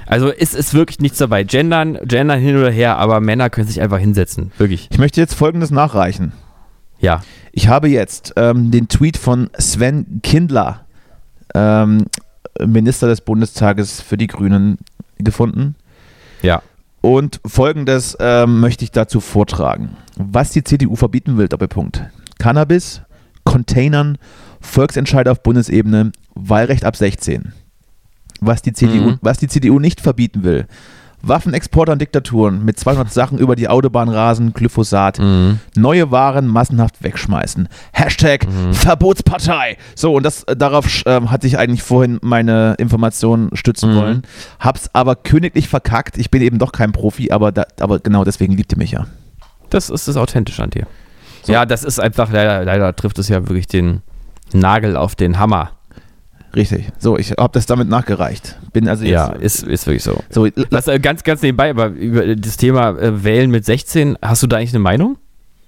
[0.06, 1.44] Also es ist wirklich nichts dabei.
[1.44, 4.52] Gendern, gendern hin oder her, aber Männer können sich einfach hinsetzen.
[4.56, 4.88] Wirklich.
[4.90, 6.32] Ich möchte jetzt Folgendes nachreichen.
[6.98, 7.22] Ja.
[7.52, 10.87] Ich habe jetzt ähm, den Tweet von Sven Kindler,
[11.54, 12.06] ähm,
[12.64, 14.78] Minister des Bundestages für die Grünen,
[15.18, 15.74] gefunden.
[16.42, 16.62] Ja.
[17.00, 19.90] Und folgendes ähm, möchte ich dazu vortragen.
[20.18, 22.02] Was die CDU verbieten will, Doppelpunkt.
[22.38, 23.02] Cannabis,
[23.44, 24.18] Containern,
[24.61, 27.52] Volksentscheid auf Bundesebene, Wahlrecht ab 16.
[28.40, 29.18] Was die CDU, Mhm.
[29.22, 30.66] was die CDU nicht verbieten will.
[31.20, 35.59] Waffenexporte an Diktaturen mit 200 Sachen über die Autobahn rasen, Glyphosat, Mhm.
[35.76, 37.68] neue Waren massenhaft wegschmeißen.
[37.92, 39.78] Hashtag Verbotspartei.
[39.96, 43.96] So, und das, äh, darauf ähm, hatte ich eigentlich vorhin meine Informationen stützen Mhm.
[43.96, 44.22] wollen.
[44.61, 46.18] Hab's aber königlich verkackt.
[46.18, 49.07] Ich bin eben doch kein Profi, aber, da, aber genau deswegen liebt ihr mich ja.
[49.70, 50.87] Das ist das Authentische an dir.
[51.42, 51.52] So.
[51.52, 54.02] Ja, das ist einfach, leider, leider trifft es ja wirklich den
[54.52, 55.72] Nagel auf den Hammer.
[56.54, 56.90] Richtig.
[56.98, 58.59] So, ich habe das damit nachgereicht.
[58.72, 59.12] Bin also jetzt.
[59.12, 60.22] Ja, ist, ist wirklich so.
[60.31, 64.42] so, Was, äh, ganz, ganz nebenbei, aber über das Thema äh, Wählen mit 16, hast
[64.42, 65.18] du da eigentlich eine Meinung?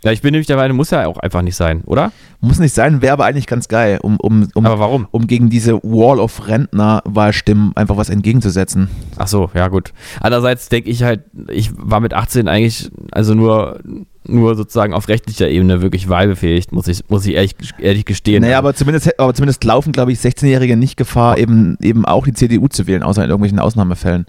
[0.02, 2.12] Ja, ich bin nämlich der Meinung, muss ja auch einfach nicht sein, oder?
[2.40, 5.06] muss nicht sein, wäre aber eigentlich ganz geil, um, um, um, Aber warum?
[5.10, 8.88] um gegen diese Wall of Rentner-Wahlstimmen einfach was entgegenzusetzen.
[9.18, 9.92] Ach so, ja gut.
[10.20, 13.80] Andererseits denke ich halt, ich war mit 18 eigentlich, also nur,
[14.26, 18.42] nur sozusagen auf rechtlicher Ebene wirklich wahlbefähigt, muss ich, muss ich ehrlich, ehrlich gestehen.
[18.42, 22.32] Naja, aber zumindest, aber zumindest laufen, glaube ich, 16-Jährige nicht Gefahr, eben, eben auch die
[22.32, 24.24] CDU zu wählen, außer in irgendwelchen Ausnahmefällen.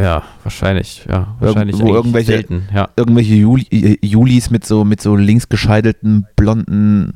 [0.00, 1.36] Ja, wahrscheinlich, ja.
[1.40, 2.88] Wahrscheinlich Irgendwo irgendwelche- selten, ja.
[2.96, 7.14] Irgendwelche Juli, äh, Julis mit so, mit so links gescheitelten, blonden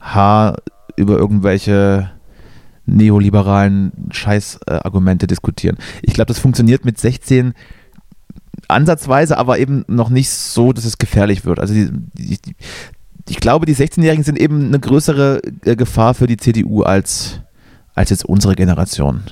[0.00, 0.56] Haar
[0.96, 2.10] über irgendwelche
[2.86, 5.76] neoliberalen Scheißargumente diskutieren.
[6.02, 7.52] Ich glaube, das funktioniert mit 16
[8.68, 11.58] ansatzweise, aber eben noch nicht so, dass es gefährlich wird.
[11.60, 12.56] Also die, die, die,
[13.28, 17.40] ich glaube, die 16-Jährigen sind eben eine größere äh, Gefahr für die CDU als,
[17.94, 19.22] als jetzt unsere Generation.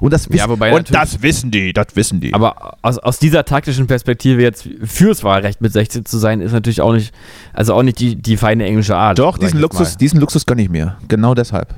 [0.00, 2.32] Und das, wiss- Ja, und das wissen die, das wissen die.
[2.34, 6.80] Aber aus, aus dieser taktischen Perspektive jetzt fürs Wahlrecht mit 16 zu sein, ist natürlich
[6.80, 7.14] auch nicht,
[7.52, 9.18] also auch nicht die, die feine englische Art.
[9.18, 9.96] Doch, diesen Luxus, mal.
[9.98, 10.96] diesen Luxus gönne ich mir.
[11.08, 11.74] Genau deshalb.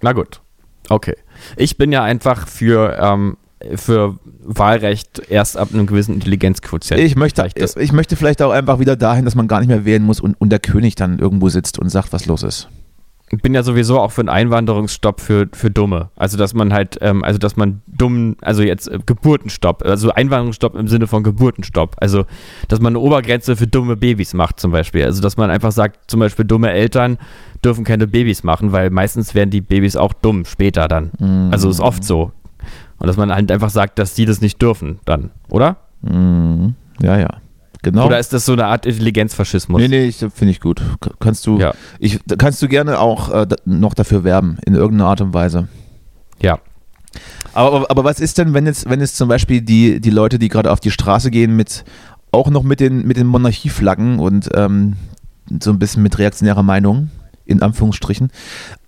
[0.00, 0.40] Na gut.
[0.88, 1.16] Okay.
[1.56, 3.36] Ich bin ja einfach für, ähm,
[3.74, 7.00] für Wahlrecht erst ab einem gewissen Intelligenzquotient.
[7.00, 10.02] Ich möchte, ich möchte vielleicht auch einfach wieder dahin, dass man gar nicht mehr wählen
[10.02, 12.68] muss und, und der König dann irgendwo sitzt und sagt, was los ist.
[13.30, 16.10] Ich bin ja sowieso auch für einen Einwanderungsstopp für, für Dumme.
[16.16, 20.74] Also, dass man halt, ähm, also, dass man dummen, also jetzt äh, Geburtenstopp, also Einwanderungsstopp
[20.74, 21.96] im Sinne von Geburtenstopp.
[22.00, 22.24] Also,
[22.68, 25.04] dass man eine Obergrenze für dumme Babys macht, zum Beispiel.
[25.04, 27.18] Also, dass man einfach sagt, zum Beispiel, dumme Eltern
[27.64, 31.10] dürfen keine Babys machen, weil meistens werden die Babys auch dumm später dann.
[31.50, 32.32] Also, ist oft so.
[32.98, 35.76] Und dass man halt einfach sagt, dass die das nicht dürfen dann, oder?
[36.02, 36.74] Mhm.
[37.00, 37.28] Ja, ja.
[37.82, 38.06] Genau.
[38.06, 39.80] Oder ist das so eine Art Intelligenzfaschismus?
[39.80, 40.82] Nee, nee, ich- finde ich gut.
[41.20, 41.74] Kannst du, Ja.
[41.98, 45.68] ich, kannst du gerne auch äh, noch dafür werben, in irgendeiner Art und Weise.
[46.40, 46.58] Ja.
[47.54, 50.38] Aber, aber, aber was ist denn, wenn jetzt, wenn jetzt zum Beispiel die, die Leute,
[50.38, 51.84] die gerade auf die Straße gehen, mit
[52.30, 54.96] auch noch mit den, mit den Monarchieflaggen und ähm,
[55.60, 57.10] so ein bisschen mit reaktionärer Meinung,
[57.46, 58.30] in Anführungsstrichen,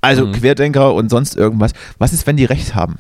[0.02, 0.32] also Mhm.
[0.32, 2.96] Querdenker und sonst irgendwas, was ist, wenn die Recht haben?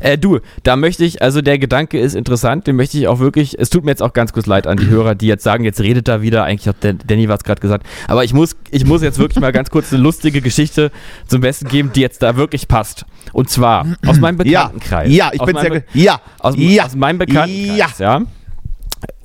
[0.00, 3.58] Äh, du, da möchte ich, also der Gedanke ist interessant, den möchte ich auch wirklich,
[3.58, 5.80] es tut mir jetzt auch ganz kurz leid an die Hörer, die jetzt sagen, jetzt
[5.80, 9.02] redet da wieder, eigentlich hat Dan- Danny was gerade gesagt, aber ich muss, ich muss
[9.02, 10.90] jetzt wirklich mal ganz kurz eine lustige Geschichte
[11.26, 13.06] zum Besten geben, die jetzt da wirklich passt.
[13.32, 15.10] Und zwar aus meinem Bekanntenkreis.
[15.12, 18.22] Ja, ich aus bin sehr, Be- ja, aus, ja, aus meinem Bekanntenkreis, ja.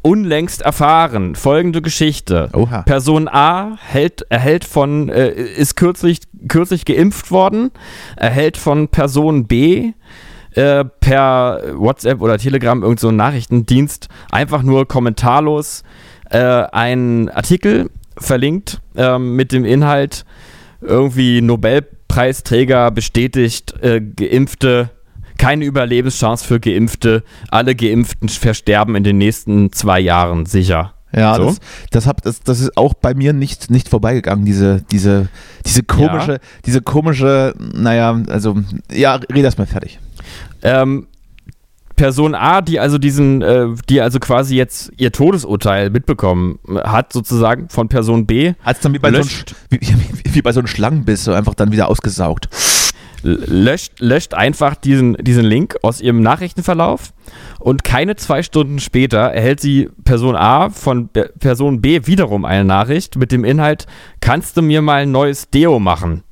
[0.01, 2.49] Unlängst erfahren, folgende Geschichte.
[2.53, 2.83] Oha.
[2.83, 7.71] Person A hält, erhält von, äh, ist kürzlich, kürzlich geimpft worden,
[8.15, 9.91] erhält von Person B
[10.59, 15.83] äh, per WhatsApp oder Telegram irgend so Nachrichtendienst einfach nur kommentarlos
[16.29, 20.25] äh, einen Artikel verlinkt ähm, mit dem Inhalt
[20.81, 24.89] irgendwie Nobelpreisträger bestätigt, äh, Geimpfte,
[25.37, 30.93] keine Überlebenschance für Geimpfte, alle Geimpften versterben in den nächsten zwei Jahren sicher.
[31.15, 31.45] Ja, So.
[31.45, 35.29] das, das, hab, das, das ist auch bei mir nicht, nicht vorbeigegangen, diese, diese,
[35.65, 38.57] diese komische, diese komische, naja, also,
[38.91, 39.99] ja, red erst mal fertig.
[40.61, 41.07] Ähm,
[41.95, 47.67] Person A, die also diesen, äh, die also quasi jetzt ihr Todesurteil mitbekommen hat, sozusagen
[47.67, 49.55] von Person B, Hat es dann wie bei, so einem, Löscht.
[49.69, 49.79] wie,
[50.33, 52.47] wie, bei so einem Schlangenbiss so einfach dann wieder ausgesaugt.
[53.21, 57.11] löscht, löscht einfach diesen, diesen Link aus ihrem Nachrichtenverlauf
[57.59, 62.63] und keine zwei Stunden später erhält sie Person A von Be- Person B wiederum eine
[62.63, 63.87] Nachricht mit dem Inhalt,
[64.21, 66.23] kannst du mir mal ein neues Deo machen?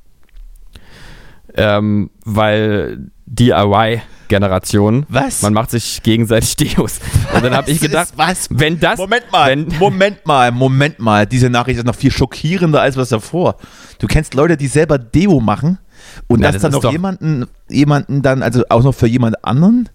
[1.54, 5.42] Ähm, weil DIY-Generation, Was?
[5.42, 6.98] man macht sich gegenseitig Deos.
[7.34, 8.48] Und dann habe ich gedacht, ist was?
[8.50, 11.26] wenn das, Moment mal, Moment mal, Moment mal.
[11.26, 13.56] Diese Nachricht ist noch viel schockierender als was davor.
[13.98, 15.78] Du kennst Leute, die selber Deo machen
[16.26, 19.44] und Ja, das, das dann ist noch jemanden, jemanden dann, also auch noch für jemand
[19.44, 19.88] anderen?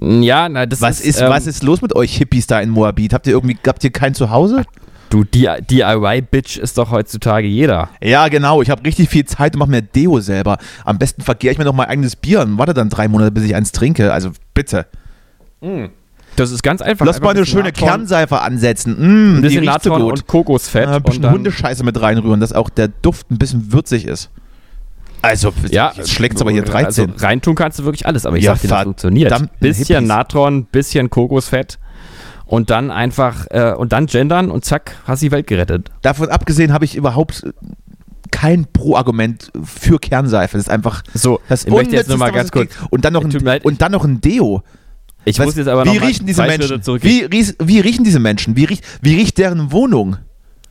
[0.00, 3.12] ja, na, das Was ist, ähm, was ist los mit euch Hippies da in Moabit?
[3.12, 4.62] Habt ihr irgendwie, habt ihr kein Zuhause?
[5.10, 7.88] Du, DIY-Bitch ist doch heutzutage jeder.
[8.02, 8.60] Ja, genau.
[8.62, 10.58] Ich habe richtig viel Zeit und mache mir Deo selber.
[10.84, 13.44] Am besten verkehre ich mir noch mein eigenes Bier und warte dann drei Monate, bis
[13.44, 14.12] ich eins trinke.
[14.12, 14.86] Also bitte.
[16.36, 17.06] Das ist ganz einfach.
[17.06, 18.92] Lass Einfach mal ein eine schöne Natron- Kernseife ansetzen.
[18.98, 20.12] Mm, Ein bisschen so Natron gut.
[20.12, 20.84] und Kokosfett.
[20.88, 24.30] Ja, ein bisschen und Hundescheiße mit reinrühren, dass auch der Duft ein bisschen würzig ist.
[25.20, 27.10] Also, ja, jetzt schlägt aber hier 13.
[27.12, 29.30] Also reintun kannst du wirklich alles, aber ich Ja, sag dir, das funktioniert.
[29.58, 30.08] Bisschen Hippies.
[30.08, 31.78] Natron, bisschen Kokosfett
[32.48, 35.90] und dann einfach, äh, und dann gendern und zack, hast die Welt gerettet.
[36.02, 37.52] Davon abgesehen habe ich überhaupt äh,
[38.32, 40.56] kein Pro-Argument für Kernseife.
[40.56, 42.70] Das ist einfach So, das ich möchte jetzt Unnützeste, nur mal was ganz kurz.
[42.90, 43.64] Und dann noch ein, leid.
[43.64, 44.62] und dann noch ein Deo.
[45.24, 46.82] Ich Was- muss jetzt aber wie noch mal riechen diese Menschen?
[46.82, 47.30] zurückgehen.
[47.30, 48.56] Wie, wie riechen diese Menschen?
[48.56, 50.16] Wie riecht, wie riecht deren Wohnung?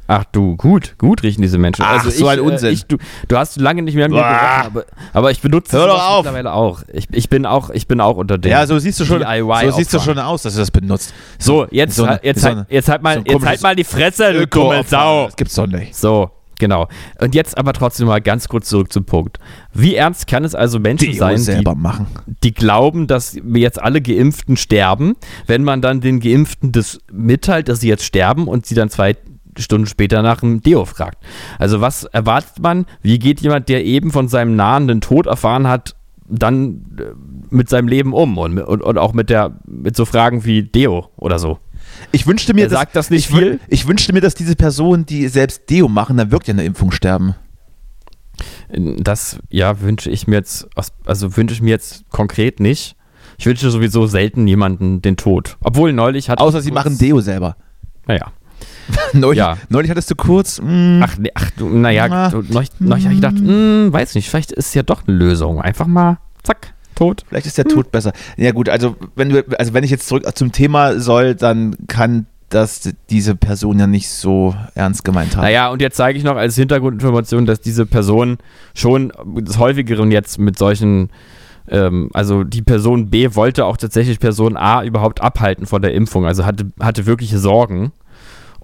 [0.09, 1.83] Ach du, gut, gut riechen diese Menschen.
[1.85, 2.69] Ach, also so ich, ein Unsinn.
[2.69, 5.77] Äh, ich, du, du hast lange nicht mehr an mir gerochen, aber, aber ich benutze
[5.77, 6.17] Hör doch auf.
[6.23, 6.81] mittlerweile auch.
[6.93, 7.69] Ich, ich, bin auch.
[7.71, 10.17] ich bin auch unter den Ja, so siehst du schon, DIY so siehst du schon
[10.17, 11.13] aus, dass du das benutzt.
[11.39, 13.45] So, jetzt, So eine- halt- jetzt, so halt, eine- jetzt, halt mal, so ein jetzt
[13.45, 14.69] halt mal die Fresse, du Öko-Opfer.
[14.75, 15.25] Dummelsau.
[15.25, 15.93] Das gibt's doch nicht.
[15.93, 16.87] So, genau.
[17.19, 19.39] Und jetzt aber trotzdem mal ganz kurz zurück zum Punkt.
[19.73, 22.07] Wie ernst kann es also Menschen Deo sein, die, machen.
[22.43, 25.15] die glauben, dass wir jetzt alle Geimpften sterben,
[25.47, 29.17] wenn man dann den Geimpften das mitteilt, dass sie jetzt sterben und sie dann zwei
[29.61, 31.23] Stunden später nach dem Deo fragt.
[31.59, 32.85] Also was erwartet man?
[33.01, 35.95] Wie geht jemand, der eben von seinem nahenden Tod erfahren hat,
[36.29, 37.03] dann äh,
[37.49, 41.09] mit seinem Leben um und, und, und auch mit der mit so Fragen wie Deo
[41.15, 41.59] oder so?
[42.11, 43.59] Ich wünschte mir, sagt das nicht ich, viel?
[43.67, 46.91] Ich wünschte mir, dass diese Personen, die selbst Deo machen, dann wirklich an der Impfung
[46.91, 47.35] sterben.
[48.69, 50.67] Das, ja, wünsche ich mir jetzt,
[51.05, 52.95] also wünsche ich mir jetzt konkret nicht.
[53.37, 55.57] Ich wünsche sowieso selten jemanden den Tod.
[55.61, 56.39] Obwohl neulich hat.
[56.39, 57.55] Außer sie machen Deo selber.
[58.07, 58.31] Naja.
[59.13, 59.57] neulich, Ja.
[59.69, 60.59] neulich hattest du kurz.
[60.61, 62.29] mm, Ach, nee, ach du, naja, Na.
[62.49, 65.61] neulich, neulich habe ich gedacht, hm, weiß nicht, vielleicht ist ja doch eine Lösung.
[65.61, 67.23] Einfach mal, zack, tot.
[67.27, 68.11] Vielleicht ist der Tod besser.
[68.37, 72.25] Ja gut, also wenn du, also wenn ich jetzt zurück zum Thema soll, dann kann
[72.49, 75.43] das diese Person ja nicht so ernst gemeint haben.
[75.43, 78.37] Naja, und jetzt zeige ich noch als Hintergrundinformation, dass diese Person
[78.73, 81.09] schon des Häufigeren jetzt mit solchen,
[81.67, 86.25] ähm, also die Person B wollte auch tatsächlich Person A überhaupt abhalten von der Impfung,
[86.25, 87.91] also hatte, hatte wirkliche Sorgen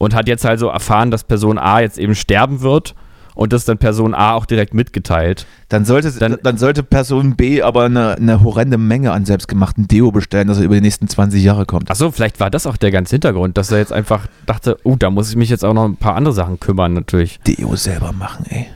[0.03, 2.95] und hat jetzt also erfahren, dass Person A jetzt eben sterben wird
[3.35, 5.47] und das dann Person A auch direkt mitgeteilt.
[5.69, 10.11] Dann sollte, Dann- dann, sollte Person B aber eine, eine horrende Menge an selbstgemachten Deo
[10.11, 11.89] bestellen, dass er über die nächsten 20 Jahre kommt.
[11.89, 15.09] Achso, vielleicht war das auch der ganze Hintergrund, dass er jetzt einfach dachte, oh, da
[15.09, 17.39] muss ich mich jetzt auch noch ein paar andere Sachen kümmern, natürlich.
[17.47, 18.67] Deo selber machen, ey.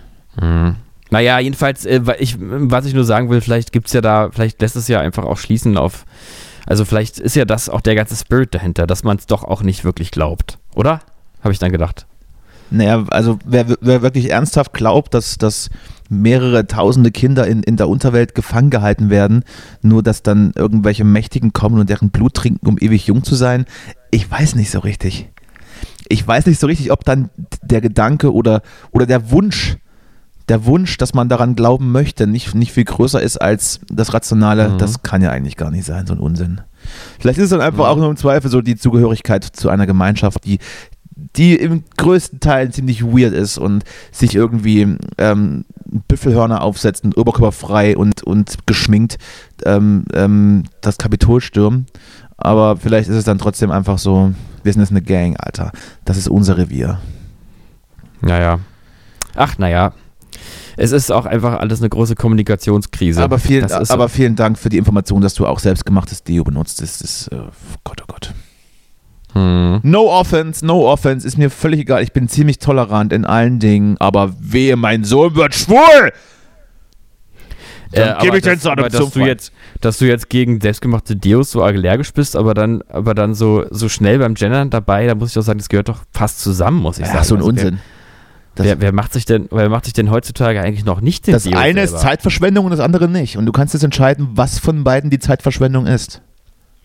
[1.09, 4.61] Naja, jedenfalls, äh, ich, was ich nur sagen will, vielleicht gibt es ja da, vielleicht
[4.61, 6.05] lässt es ja einfach auch schließen auf,
[6.65, 9.61] Also vielleicht ist ja das auch der ganze Spirit dahinter, dass man es doch auch
[9.63, 10.99] nicht wirklich glaubt, oder?
[11.41, 12.05] Habe ich dann gedacht.
[12.69, 15.69] Naja, also wer, wer wirklich ernsthaft glaubt, dass, dass
[16.09, 19.43] mehrere tausende Kinder in, in der Unterwelt gefangen gehalten werden,
[19.81, 23.65] nur dass dann irgendwelche Mächtigen kommen und deren Blut trinken, um ewig jung zu sein,
[24.11, 25.29] ich weiß nicht so richtig.
[26.09, 27.29] Ich weiß nicht so richtig, ob dann
[27.61, 29.77] der Gedanke oder, oder der Wunsch,
[30.49, 34.69] der Wunsch, dass man daran glauben möchte, nicht, nicht viel größer ist als das Rationale,
[34.69, 34.77] Mhm.
[34.77, 36.61] das kann ja eigentlich gar nicht sein, so ein Unsinn.
[37.19, 37.91] Vielleicht ist es dann einfach Mhm.
[37.91, 40.59] auch nur im Zweifel so die Zugehörigkeit zu einer Gemeinschaft, die,
[41.35, 45.65] die im größten Teil ziemlich weird ist und sich irgendwie ähm,
[46.07, 49.17] Büffelhörner aufsetzt und oberkörperfrei und, und geschminkt
[49.65, 51.87] ähm, ähm, das Kapitol stürmen.
[52.37, 55.71] Aber vielleicht ist es dann trotzdem einfach so, wir sind jetzt eine Gang, Alter.
[56.05, 56.99] Das ist unser Revier.
[58.21, 58.59] Naja.
[59.35, 59.93] Ach, naja.
[60.75, 63.23] Es ist auch einfach alles eine große Kommunikationskrise.
[63.23, 66.81] Aber, viel, aber vielen Dank für die Information, dass du auch selbstgemachtes Deo benutzt.
[66.81, 67.37] Das ist, äh,
[67.83, 68.33] Gott, oh Gott.
[69.37, 69.79] Hm.
[69.83, 72.01] No offense, no offense, ist mir völlig egal.
[72.03, 76.11] Ich bin ziemlich tolerant in allen Dingen, aber wehe, mein Sohn wird schwul!
[77.91, 81.15] Dann aber gebe ich den zur aber dass du jetzt, dass du jetzt gegen selbstgemachte
[81.15, 85.15] Deos so allergisch bist, aber dann, aber dann so, so schnell beim Gendern dabei, da
[85.15, 87.17] muss ich auch sagen, das gehört doch fast zusammen, muss ich sagen.
[87.17, 87.79] Ja, so ein Also Unsinn.
[88.57, 91.43] Wer, wer, macht sich denn, wer macht sich denn heutzutage eigentlich noch nicht den das
[91.43, 92.03] Deo eine ist selber?
[92.03, 93.37] Zeitverschwendung und das andere nicht.
[93.37, 96.21] Und du kannst jetzt entscheiden, was von beiden die Zeitverschwendung ist.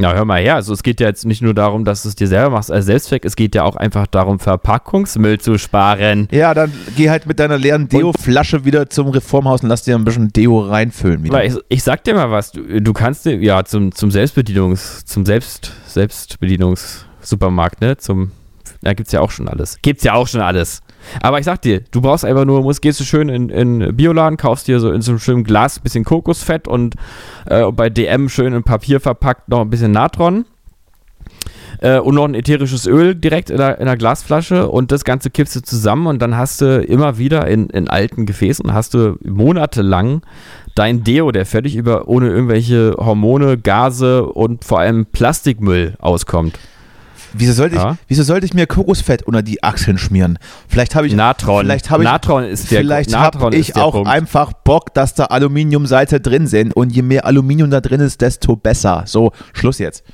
[0.01, 0.57] Ja, hör mal her.
[0.57, 2.87] Also es geht ja jetzt nicht nur darum, dass du es dir selber machst als
[2.87, 6.29] Selbstzweck, es geht ja auch einfach darum, Verpackungsmüll zu sparen.
[6.33, 10.05] Ja, dann geh halt mit deiner leeren Deo-Flasche wieder zum Reformhaus und lass dir ein
[10.05, 11.23] bisschen Deo reinfüllen.
[11.23, 11.45] Wieder.
[11.45, 15.25] Ich, ich sag dir mal was, du, du kannst dir, ja, zum, zum Selbstbedienungs, zum
[15.25, 18.33] Selbst, Selbstbedienungssupermarkt, ne, zum,
[18.83, 19.79] da gibt's ja auch schon alles.
[19.83, 20.83] Gibt's ja auch schon alles.
[21.21, 24.37] Aber ich sag dir, du brauchst einfach nur, musst, gehst du schön in, in Bioladen,
[24.37, 26.97] kaufst dir so in so einem schönen Glas ein bisschen Kokosfett und
[27.47, 30.45] äh, bei DM schön in Papier verpackt noch ein bisschen Natron.
[31.81, 35.31] Äh, und noch ein ätherisches Öl direkt in der, in der Glasflasche und das Ganze
[35.31, 39.17] kippst du zusammen und dann hast du immer wieder in, in alten Gefäßen, hast du
[39.25, 40.23] monatelang
[40.75, 46.59] dein Deo, der völlig über, ohne irgendwelche Hormone, Gase und vor allem Plastikmüll auskommt.
[47.35, 47.97] Wieso sollte, ich, Ja.
[48.09, 50.39] wieso sollte ich mir Kokosfett unter die Achseln schmieren?
[50.69, 51.65] Vielleicht habe ich, Natron.
[51.65, 54.09] vielleicht habe ich, Natron ist der vielleicht Natron habe ich auch Punkt.
[54.09, 58.57] einfach Bock, dass da Aluminiumseite drin sind und je mehr Aluminium da drin ist, desto
[58.57, 59.05] besser.
[59.07, 60.05] So, Schluss jetzt.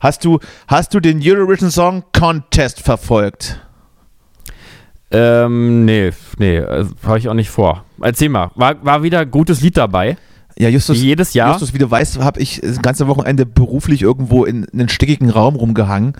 [0.00, 3.60] Hast du, hast du den Eurovision Song Contest verfolgt?
[5.10, 7.84] Ähm, nee, nee, äh, habe ich auch nicht vor.
[8.00, 10.16] Erzähl mal, war, war wieder ein gutes Lied dabei?
[10.58, 11.52] Ja, Justus, Wie jedes Jahr?
[11.52, 15.56] Justus, wie du weißt, habe ich das ganze Wochenende beruflich irgendwo in einen stickigen Raum
[15.56, 16.12] rumgehangen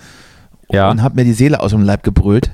[0.70, 0.90] Ja.
[0.90, 2.50] und habe mir die Seele aus dem Leib gebrüllt.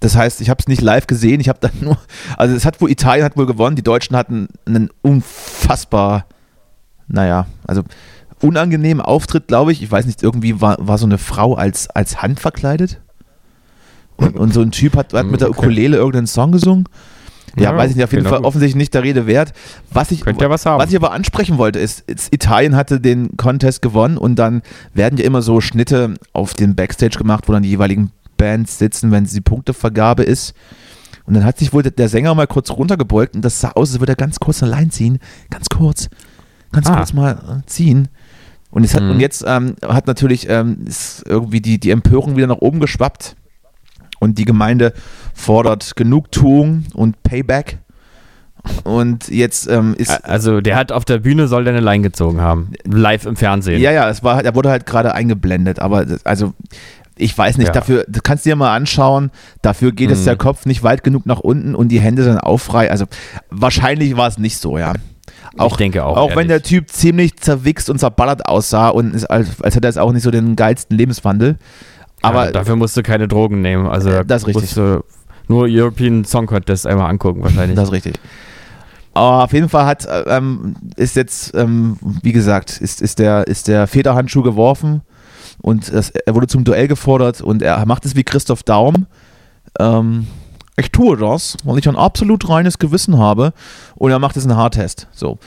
[0.00, 1.98] Das heißt, ich habe es nicht live gesehen, ich habe dann nur,
[2.36, 6.26] also es hat wohl, Italien hat wohl gewonnen, die Deutschen hatten einen unfassbar,
[7.08, 7.82] naja, also
[8.40, 9.82] unangenehmen Auftritt, glaube ich.
[9.82, 13.00] Ich weiß nicht, irgendwie war, war so eine Frau als, als Hand verkleidet
[14.16, 15.50] und, und so ein Typ hat, hat mit der.
[15.50, 16.84] Ukulele irgendeinen Song gesungen.
[17.58, 18.36] Ja, Ja, weiß ich nicht, auf jeden genau.
[18.36, 19.52] Fall offensichtlich nicht der Rede wert.
[19.92, 20.80] Was ich, Könnte ja was haben.
[20.82, 24.62] was ich aber ansprechen wollte, ist, Italien hatte den Contest gewonnen und dann
[24.94, 29.10] werden ja immer so Schnitte auf den Backstage gemacht, wo dann die jeweiligen Bands sitzen,
[29.10, 30.54] wenn die Punktevergabe ist.
[31.24, 34.00] Und dann hat sich wohl der- Sänger mal kurz runtergebeugt und das sah aus, als
[34.00, 35.18] würde er ganz kurz eine Line ziehen.
[35.50, 36.08] Ganz kurz.
[36.72, 36.96] Ganz Ah.
[36.96, 38.08] kurz mal äh, ziehen.
[38.70, 39.10] Und, es hat, Mhm.
[39.12, 40.84] und jetzt ähm, hat natürlich ähm,
[41.26, 43.34] irgendwie die, die Empörung wieder nach oben geschwappt.
[44.20, 44.92] Und die Gemeinde
[45.34, 47.78] fordert Genugtuung und Payback.
[48.84, 50.10] Und jetzt ähm, ist.
[50.24, 52.72] Also der hat auf der Bühne soll der eine Line gezogen haben.
[52.84, 53.80] Live im Fernsehen.
[53.80, 56.52] Ja, ja, es war, er wurde halt gerade eingeblendet, aber das, also
[57.16, 57.72] ich weiß nicht, Ja.
[57.72, 59.30] dafür, das kannst du dir mal anschauen,
[59.62, 60.24] dafür geht es Mhm.
[60.26, 62.90] der Kopf nicht weit genug nach unten und die Hände sind auch frei.
[62.90, 63.06] Also
[63.50, 64.92] wahrscheinlich war es nicht so, ja.
[65.56, 66.68] Auch, denke auch, Auch wenn der ehrlich.
[66.68, 70.22] Typ ziemlich zerwichst und zerballert aussah und ist, als, als hätte er jetzt auch nicht
[70.22, 71.56] so den geilsten Lebenswandel.
[72.22, 73.86] Aber ja, dafür musst du keine Drogen nehmen.
[73.86, 74.62] Also Äh, das ist richtig.
[74.62, 75.04] musst du
[75.48, 77.76] nur European Song Contest einmal angucken wahrscheinlich.
[77.76, 78.18] Das ist richtig.
[79.14, 83.46] Aber auf jeden Fall hat, äh, ähm, ist jetzt, ähm, wie gesagt, ist, ist, der,
[83.46, 85.02] ist der Federhandschuh geworfen
[85.60, 89.06] und das, er wurde zum Duell gefordert und er macht es wie Christoph Daum.
[89.80, 90.28] Ähm,
[90.78, 93.52] ich tue das, weil ich ein absolut reines Gewissen habe
[93.96, 95.08] und er macht jetzt einen Haartest.
[95.12, 95.38] So.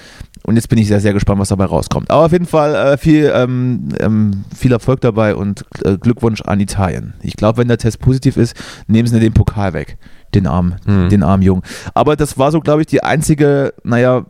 [0.44, 2.10] Und jetzt bin ich sehr, sehr gespannt, was dabei rauskommt.
[2.12, 6.60] Aber auf jeden Fall äh, viel, ähm, ähm, viel Erfolg dabei und äh, Glückwunsch an
[6.60, 7.14] Italien.
[7.22, 8.56] Ich glaube, wenn der Test positiv ist,
[8.88, 9.98] nehmen sie den Pokal weg.
[10.34, 11.10] Den armen, Hm.
[11.10, 11.62] den armen Jungen.
[11.94, 14.26] Aber das war so, glaube ich, die einzige, naja,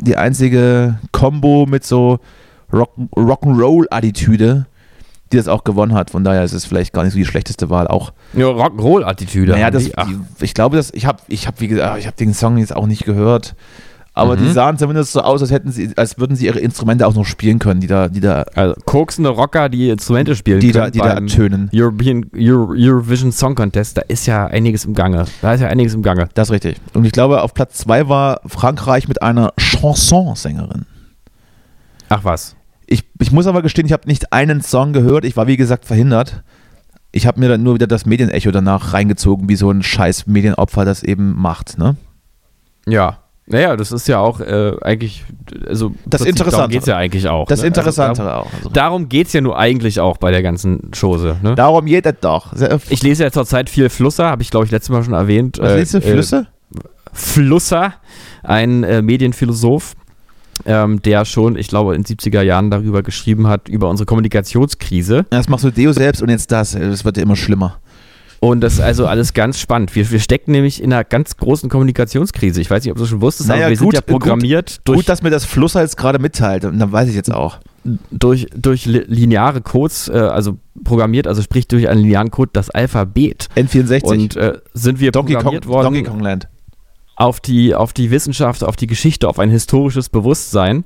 [0.00, 2.18] die einzige Combo mit so
[2.72, 4.66] Rock, Rock'n'Roll-Attitüde,
[5.32, 6.10] die das auch gewonnen hat.
[6.10, 7.86] Von daher ist es vielleicht gar nicht so die schlechteste Wahl.
[7.88, 9.52] Auch Ja, Rock'n'Roll-Attitüde.
[9.52, 9.92] naja, das, die.
[10.40, 12.86] Ich glaube, dass ich habe, ich habe, wie gesagt, ich habe den Song jetzt auch
[12.86, 13.54] nicht gehört.
[14.14, 14.40] aber Mhm.
[14.40, 17.24] die sahen zumindest so aus, als hätten sie, als würden sie ihre Instrumente auch noch
[17.24, 20.92] spielen können, die da, die da, Also koksende Rocker, die Instrumente spielen die da, können
[20.92, 21.70] die da ertönen.
[21.72, 25.26] European, Euro, Eurovision Song Contest, da ist ja einiges im Gange.
[25.40, 26.28] Da ist ja einiges im Gange.
[26.34, 26.78] Das ist richtig.
[26.94, 30.86] Und ich glaube, auf Platz zwei war Frankreich mit einer Chansonsängerin.
[32.08, 32.56] Ach was.
[32.90, 35.24] Ich, ich muss aber gestehen, ich habe nicht einen Song gehört.
[35.26, 36.42] Ich war, wie gesagt, verhindert.
[37.12, 40.84] Ich habe mir dann nur wieder das Medienecho danach reingezogen, wie so ein scheiß Medienopfer
[40.84, 41.78] das eben macht.
[41.78, 41.96] Ne?
[42.86, 43.18] Ja.
[43.50, 45.24] Naja, das ist ja auch äh, eigentlich,
[45.66, 46.22] also Das.
[46.22, 47.46] Darum geht es ja eigentlich auch.
[47.46, 47.68] Das ne?
[47.68, 48.52] Interessantere Also, auch.
[48.54, 48.68] Also.
[48.70, 51.36] darum darum geht es ja nur eigentlich auch bei der ganzen Chose.
[51.42, 51.54] Ne?
[51.54, 52.52] Darum geht es doch.
[52.90, 55.58] Ich lese ja zurzeit viel Flusser, habe ich glaube ich letztes Mal schon erwähnt.
[55.60, 55.98] Was Äh, liest du?
[55.98, 56.46] äh, Flüsse?
[57.14, 57.94] Flusser,
[58.42, 59.94] ein äh, Medienphilosoph,
[60.66, 65.26] ähm, der schon, ich glaube, in den 70er Jahren darüber geschrieben hat, über unsere Kommunikationskrise.
[65.30, 66.72] Erst machst du Deo selbst und jetzt das.
[66.72, 67.78] Das wird ja immer schlimmer.
[68.40, 69.96] Und das ist also alles ganz spannend.
[69.96, 72.60] Wir, wir stecken nämlich in einer ganz großen Kommunikationskrise.
[72.60, 74.98] Ich weiß nicht, ob du schon wusstest, Naja, aber wir gut, sind ja programmiert durch,
[74.98, 76.64] Gut, dass mir das Flusser jetzt gerade mitteilt.
[76.64, 77.58] Und dann weiß ich jetzt auch.
[78.12, 82.70] durch, durch li- lineare Codes, äh, also programmiert, also sprich durch einen linearen Code, das
[82.70, 83.48] Alphabet.
[83.56, 84.04] N64.
[84.04, 86.46] Und äh, sind wir Donkey, Kong, programmiert worden Donkey Kong Land.
[87.18, 90.84] Auf die, auf die Wissenschaft, auf die Geschichte, auf ein historisches Bewusstsein,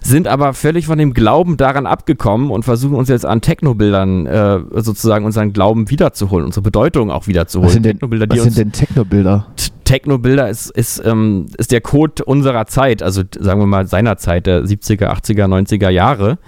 [0.00, 4.60] sind aber völlig von dem Glauben daran abgekommen und versuchen uns jetzt an Technobildern äh,
[4.80, 7.66] sozusagen unseren Glauben wiederzuholen, unsere Bedeutung auch wiederzuholen.
[7.66, 9.48] Was sind denn, Technobilder, was sind denn Technobilder?
[9.84, 14.46] Technobilder ist, ist, ähm, ist der Code unserer Zeit, also sagen wir mal seiner Zeit,
[14.46, 16.38] der 70er, 80er, 90er Jahre.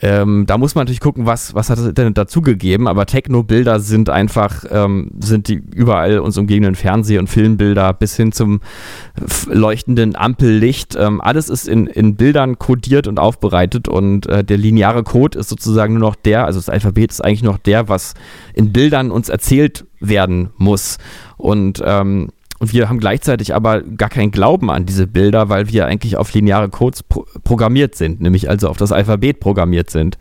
[0.00, 4.10] Ähm, da muss man natürlich gucken, was, was hat das Internet dazugegeben, aber Techno-Bilder sind
[4.10, 8.60] einfach, ähm, sind die überall uns umgebenden Fernseh- und Filmbilder bis hin zum
[9.46, 10.96] leuchtenden Ampellicht.
[10.96, 15.48] Ähm, alles ist in, in Bildern kodiert und aufbereitet und äh, der lineare Code ist
[15.48, 18.14] sozusagen nur noch der, also das Alphabet ist eigentlich noch der, was
[18.54, 20.98] in Bildern uns erzählt werden muss.
[21.36, 22.30] Und ähm,
[22.64, 26.32] und wir haben gleichzeitig aber gar keinen Glauben an diese Bilder, weil wir eigentlich auf
[26.32, 30.16] lineare Codes pro programmiert sind, nämlich also auf das Alphabet programmiert sind.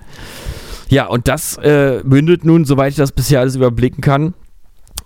[0.90, 4.34] Ja, und das äh, mündet nun, soweit ich das bisher alles überblicken kann,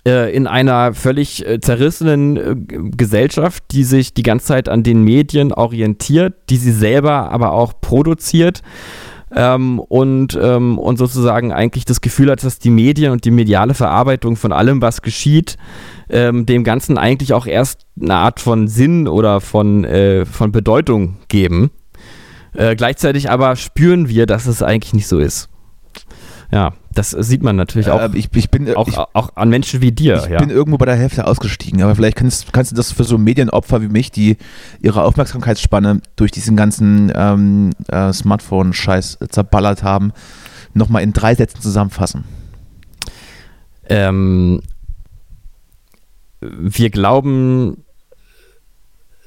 [0.07, 2.55] äh, in einer völlig äh, zerrissenen äh,
[2.97, 7.79] Gesellschaft, die sich die ganze Zeit an den Medien orientiert, die sie selber aber auch
[7.81, 8.63] produziert.
[9.35, 13.73] Ähm, und, ähm, und sozusagen eigentlich das Gefühl hat, dass die Medien und die mediale
[13.73, 15.57] Verarbeitung von allem, was geschieht,
[16.09, 21.17] ähm, dem Ganzen eigentlich auch erst eine Art von Sinn oder von, äh, von Bedeutung
[21.27, 21.71] geben.
[22.53, 25.49] Äh, gleichzeitig aber spüren wir, dass es eigentlich nicht so ist.
[26.51, 29.81] Ja, das sieht man natürlich auch, Äh, ich, ich bin, auch, ich, auch an Menschen
[29.81, 30.17] wie dir.
[30.23, 30.39] ich ja.
[30.39, 33.81] bin irgendwo bei der Hälfte ausgestiegen, aber vielleicht kannst, kannst du das für so Medienopfer
[33.81, 34.37] wie mich, die
[34.81, 40.11] ihre Aufmerksamkeitsspanne durch diesen ganzen ähm, äh, Smartphone-Scheiß zerballert haben,
[40.73, 42.23] nochmal in drei Sätzen zusammenfassen.
[43.89, 44.61] Ähm,
[46.41, 47.83] wir glauben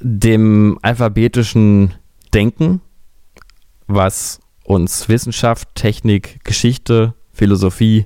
[0.00, 1.94] dem alphabetischen
[2.34, 2.80] Denken,
[3.86, 8.04] was uns Wissenschaft, Technik, Geschichte, Philosophie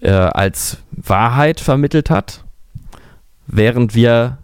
[0.00, 2.42] äh, als Wahrheit vermittelt hat,
[3.46, 4.38] während wir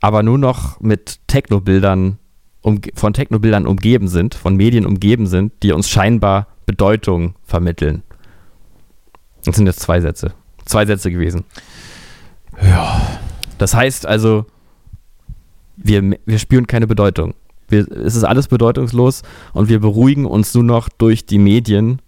[0.00, 2.18] aber nur noch mit Technobildern
[2.62, 8.04] umge- von Technobildern umgeben sind, von Medien umgeben sind, die uns scheinbar Bedeutung vermitteln.
[9.44, 10.32] Das sind jetzt zwei Sätze.
[10.64, 11.42] Zwei Sätze gewesen.
[12.62, 13.18] Ja.
[13.58, 14.46] Das heißt also,
[15.76, 17.34] wir, wir spüren keine Bedeutung.
[17.66, 22.00] Wir, es ist alles bedeutungslos und wir beruhigen uns nur noch durch die Medien,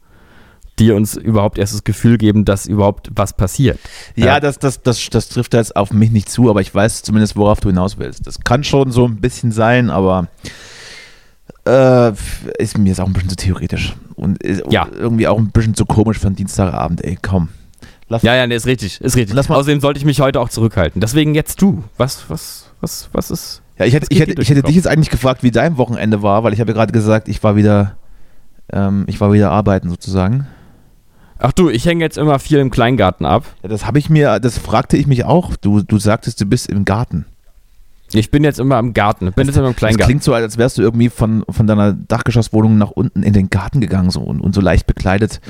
[0.83, 3.78] die uns überhaupt erst das Gefühl geben, dass überhaupt was passiert.
[4.16, 4.41] Ja, Ja.
[4.41, 7.61] Das, das, das, das trifft jetzt auf mich nicht zu, aber ich weiß zumindest, worauf
[7.61, 8.26] du hinaus willst.
[8.26, 10.26] Das kann schon so ein bisschen sein, aber
[11.66, 12.12] äh,
[12.59, 13.95] ist mir jetzt auch ein bisschen zu theoretisch.
[14.16, 14.87] Und ist Ja.
[14.93, 17.49] irgendwie auch ein bisschen zu komisch für einen Dienstagabend, ey, komm.
[18.09, 19.35] Lass, Ja, ja, nee, ist richtig, ist richtig.
[19.35, 21.01] Lass mal- Außerdem sollte ich mich heute auch zurückhalten.
[21.01, 21.85] Deswegen jetzt du.
[21.97, 23.62] Was, was, was, was ist?
[23.78, 26.45] Ja, ich hätte, ich hätte, ich hätte dich jetzt eigentlich gefragt, wie dein Wochenende war,
[26.45, 27.97] weil ich habe ja gerade gesagt, ich war wieder,
[28.72, 30.47] ähm, ich war wieder arbeiten sozusagen.
[31.45, 33.45] Ach du, ich hänge jetzt immer viel im Kleingarten ab.
[33.64, 35.57] Ja, das habe ich mir, das fragte ich mich auch.
[35.57, 37.26] Du, du sagtest, du bist im Garten.
[38.14, 39.28] Ich bin jetzt immer im Garten.
[39.28, 40.06] Ich bin jetzt immer im Das Kleingarten.
[40.06, 43.80] klingt so, als wärst du irgendwie von, von deiner Dachgeschosswohnung nach unten in den Garten
[43.80, 45.40] gegangen so, und, und so leicht bekleidet.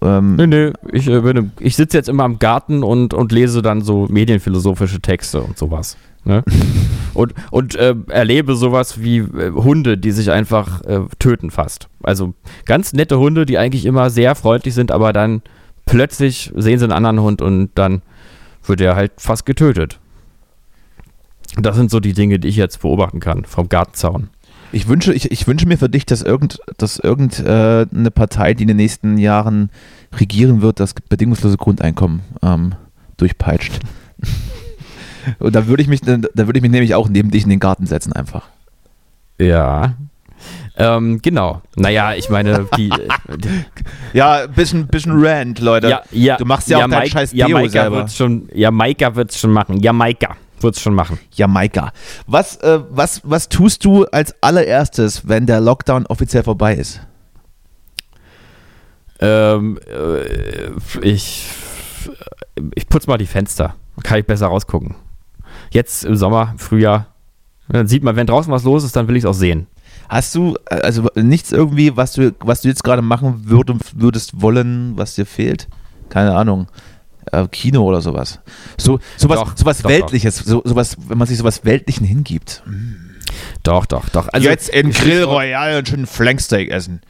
[0.00, 3.62] Ähm, Nö, nö, ich, äh, bin ich sitze jetzt immer im Garten und, und lese
[3.62, 5.96] dann so medienphilosophische Texte und sowas.
[6.24, 6.44] Ne?
[7.14, 11.88] und und äh, erlebe sowas wie äh, Hunde, die sich einfach äh, töten fast.
[12.02, 12.34] Also
[12.64, 15.42] ganz nette Hunde, die eigentlich immer sehr freundlich sind, aber dann
[15.84, 18.02] plötzlich sehen sie einen anderen Hund und dann
[18.64, 19.98] wird er halt fast getötet.
[21.58, 24.30] Das sind so die Dinge, die ich jetzt beobachten kann vom Gartenzaun.
[24.74, 28.54] Ich wünsche, ich, ich wünsche mir für dich, dass irgend, dass irgend äh, eine Partei,
[28.54, 29.70] die in den nächsten Jahren
[30.18, 32.74] regieren wird, das bedingungslose Grundeinkommen ähm,
[33.18, 33.80] durchpeitscht.
[35.38, 37.60] Und da würde ich mich, da würde ich mich nämlich auch neben dich in den
[37.60, 38.48] Garten setzen einfach.
[39.38, 39.94] Ja.
[40.76, 41.60] Ähm, genau.
[41.76, 42.90] Naja, ich meine, die.
[44.14, 45.88] Ja, bisschen, bisschen Rand, Leute.
[45.88, 47.96] ja, ja, du machst ja, auch dein Mike- scheiß ja, Deo Maika selber.
[47.98, 49.80] wird's schon, Jamaika wird's schon machen.
[49.80, 51.18] Jamaika wird's schon machen.
[51.32, 51.92] Jamaika.
[52.26, 57.00] Was, äh, was, was tust du als allererstes, wenn der Lockdown offiziell vorbei ist?
[59.20, 60.70] Ähm, äh,
[61.06, 61.48] ich,
[62.74, 63.76] ich putze mal die Fenster.
[64.02, 64.96] Kann ich besser rausgucken.
[65.70, 67.06] Jetzt im Sommer, Frühjahr.
[67.68, 69.66] Dann sieht man, wenn draußen was los ist, dann will ich es auch sehen.
[70.08, 74.40] Hast du äh, also nichts irgendwie, was du, was du jetzt gerade machen würd, würdest
[74.40, 75.68] wollen, was dir fehlt?
[76.08, 76.66] Keine Ahnung.
[77.30, 78.40] Äh, Kino oder sowas.
[78.78, 82.62] So, sowas, Doch, sowas doch, Weltliches, so, sowas, wenn man sich sowas Weltlichen hingibt.
[83.62, 84.28] Doch, doch, doch.
[84.32, 87.00] Also, Jetzt in Grill Royal und schön Flanksteak essen.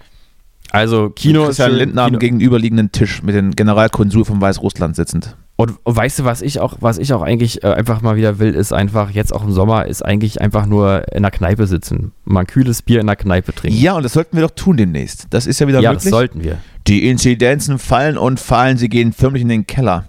[0.70, 5.36] Also Kino ist für- Lindner am gegenüberliegenden Tisch mit dem Generalkonsul von Weißrussland sitzend.
[5.62, 8.40] Und, und weißt du, was ich auch, was ich auch eigentlich äh, einfach mal wieder
[8.40, 12.10] will, ist einfach jetzt auch im Sommer, ist eigentlich einfach nur in der Kneipe sitzen,
[12.24, 13.78] mal ein kühles Bier in der Kneipe trinken.
[13.78, 15.28] Ja, und das sollten wir doch tun demnächst.
[15.30, 16.10] Das ist ja wieder ja das möglich.
[16.10, 16.58] sollten wir.
[16.88, 20.06] Die Inzidenzen fallen und fallen, sie gehen förmlich in den Keller.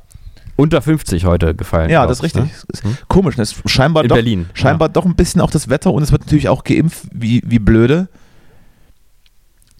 [0.55, 1.91] Unter 50 heute gefallen.
[1.91, 2.63] Ja, das ist ich, richtig.
[2.83, 2.89] ne?
[2.91, 5.93] Ist Komisch, das ist scheinbar In doch, Berlin, scheinbar doch ein bisschen auch das Wetter
[5.93, 8.07] und es wird natürlich auch geimpft, wie, wie blöde.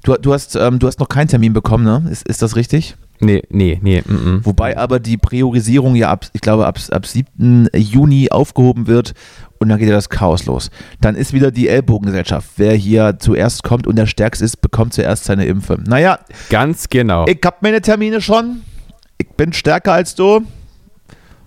[0.03, 2.07] Du, du, hast, ähm, du hast noch keinen Termin bekommen, ne?
[2.11, 2.95] Ist, ist das richtig?
[3.26, 4.01] Nee, nee, nee.
[4.01, 4.45] Mm -mm.
[4.45, 7.69] Wobei aber die Priorisierung ja ab, ich glaube, ab, ab 7.
[7.74, 9.13] Juni aufgehoben wird
[9.59, 10.69] und dann geht ja das Chaos los.
[11.01, 12.51] Dann ist wieder die Ellbogengesellschaft.
[12.57, 15.80] Wer hier zuerst kommt und der Stärkste ist, bekommt zuerst seine Impfe.
[15.86, 16.19] Naja,
[16.49, 17.26] Ganz genau.
[17.28, 18.61] ich habe meine Termine schon.
[19.17, 20.41] Ich bin stärker als du.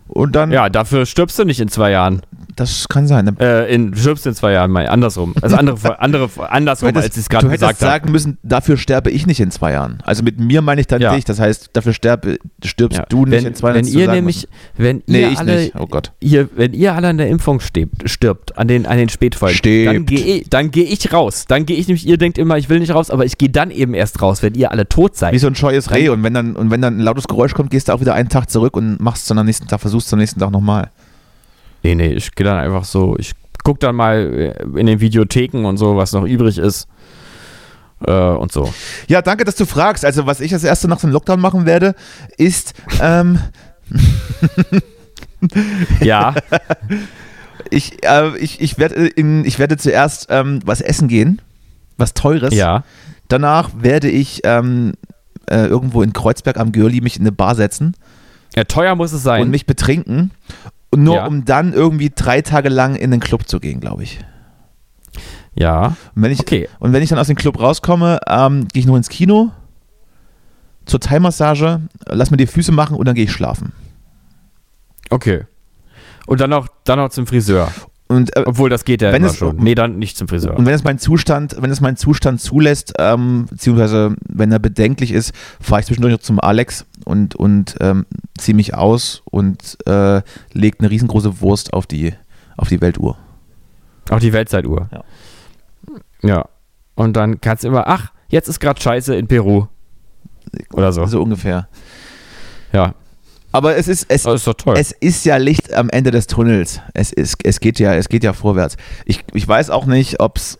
[0.08, 2.20] Und dann, ja, dafür stirbst du nicht in zwei Jahren.
[2.54, 3.26] das kann sein.
[3.26, 5.34] Dann Äh, in, stirbst in zwei Jahren, mal andersrum.
[5.42, 7.90] Also andere, andere, andersrum, Du hättest- als ich es gerade du hättest gesagt habe.
[7.92, 9.98] sagen müssen, dafür sterbe ich nicht in zwei Jahren.
[10.04, 11.14] Also mit mir meine ich dann Ja.
[11.14, 11.24] dich.
[11.26, 13.04] Das heißt, dafür sterbe, stirbst Ja.
[13.10, 13.74] du nicht wenn, in zwei Jahren.
[13.76, 14.48] wenn hättest du ihr nämlich,
[14.78, 15.72] wenn Nee, ihr ich alle, nicht.
[15.78, 16.12] Oh Gott.
[16.20, 19.94] ihr, wenn ihr alle an der Impfung stirbt, stirbt an den, an den Spätfolgen, Stirbt.
[19.94, 21.44] dann gehe ich, dann geh ich raus.
[21.48, 23.70] Dann gehe ich nämlich, ihr denkt immer, ich will nicht raus, aber ich gehe dann
[23.70, 25.34] eben erst raus, wenn ihr alle tot seid.
[25.34, 26.08] Wie so ein scheues Reh.
[26.08, 28.30] Und wenn, dann, und wenn dann ein lautes Geräusch kommt, gehst du auch wieder einen
[28.30, 30.90] Tag zurück und machst es dann am nächsten Tag, versuchst am nächsten Tag nochmal.
[31.82, 33.32] Nee, nee, ich gehe dann einfach so, ich
[33.62, 36.86] gucke dann mal äh, in den Videotheken und so, was noch übrig ist.
[38.06, 38.72] Äh, und so.
[39.08, 40.04] Ja, danke, dass du fragst.
[40.04, 41.94] Also, was ich als erste nach dem Lockdown machen werde,
[42.36, 43.38] ist, ähm,
[46.00, 46.34] Ja,
[47.70, 51.40] ich, äh, ich, ich, werde in, ich werde zuerst ähm, was essen gehen.
[51.96, 52.54] Was Teures.
[52.54, 52.84] ja.
[53.28, 54.94] Danach werde ich ähm,
[55.50, 57.94] äh, irgendwo in Kreuzberg am Görli mich in eine Bar setzen.
[58.56, 58.64] Ja.
[58.64, 59.42] Teuer muss es sein.
[59.42, 60.30] und mich betrinken.
[60.90, 61.26] Und nur Ja.
[61.26, 64.20] um dann irgendwie drei Tage lang in den Club zu gehen, glaube ich.
[65.54, 65.96] ja.
[66.14, 66.68] Und wenn ich, Okay.
[66.78, 69.50] und wenn ich dann aus dem Club rauskomme, ähm, gehe ich noch ins Kino,
[70.86, 73.72] zur Thai-Massage, lass mir die Füße machen und dann gehe ich schlafen.
[75.10, 75.44] Okay.
[76.26, 77.70] Und dann noch, dann noch zum Friseur.
[78.08, 79.56] Und, äh, Obwohl, das geht ja Wenn es- schon.
[79.56, 80.56] Nee, dann nicht zum Friseur.
[80.56, 85.10] und wenn es mein Zustand, wenn es mein Zustand zulässt, ähm, beziehungsweise wenn er bedenklich
[85.10, 88.06] ist, fahre ich zwischendurch noch zum Alex und, und ähm,
[88.38, 92.14] ziehe mich aus und äh, lege eine riesengroße Wurst auf die,
[92.56, 93.16] auf die Weltuhr.
[94.10, 94.88] Auch die Weltzeituhr.
[94.92, 95.04] Ja.
[96.22, 96.48] Ja.
[96.94, 99.66] Und dann kannst du immer, ach, jetzt ist gerade Scheiße in Peru.
[100.72, 101.04] Oder so.
[101.06, 101.68] So ungefähr.
[102.72, 102.94] Ja.
[103.56, 104.26] Aber es ist, es, ist.
[104.76, 106.82] Es ist ja Licht am Ende des Tunnels.
[106.92, 108.76] Es, ist, es, geht, ja, es geht ja vorwärts.
[109.06, 110.58] Ich, ich weiß auch nicht, ob es.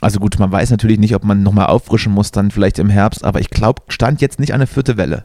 [0.00, 3.24] Also gut, man weiß natürlich nicht, ob man nochmal auffrischen muss, dann vielleicht im Herbst,
[3.24, 5.24] aber ich glaube, stand jetzt nicht eine vierte Welle.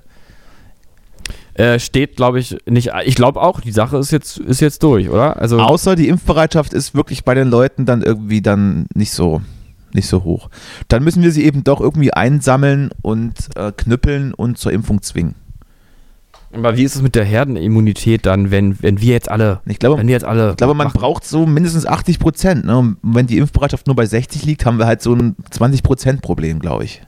[1.55, 2.91] Äh, steht, glaube ich, nicht.
[3.05, 5.41] Ich glaube auch, die Sache ist jetzt, ist jetzt durch, oder?
[5.41, 9.41] Also, Außer die Impfbereitschaft ist wirklich bei den Leuten dann irgendwie dann nicht so,
[9.91, 10.51] nicht so hoch.
[10.87, 15.33] Dann müssen wir sie eben doch irgendwie einsammeln und äh, knüppeln und zur Impfung zwingen.
[16.53, 19.61] Aber wie ist es mit der Herdenimmunität dann, wenn, wenn wir jetzt alle.
[19.65, 20.51] Ich glaube, wenn wir jetzt alle.
[20.51, 20.99] Ich glaube, man machen?
[20.99, 22.65] braucht so mindestens 80 Prozent.
[22.65, 22.77] Ne?
[22.77, 26.21] Und wenn die Impfbereitschaft nur bei 60 liegt, haben wir halt so ein 20 Prozent
[26.21, 27.01] Problem, glaube ich.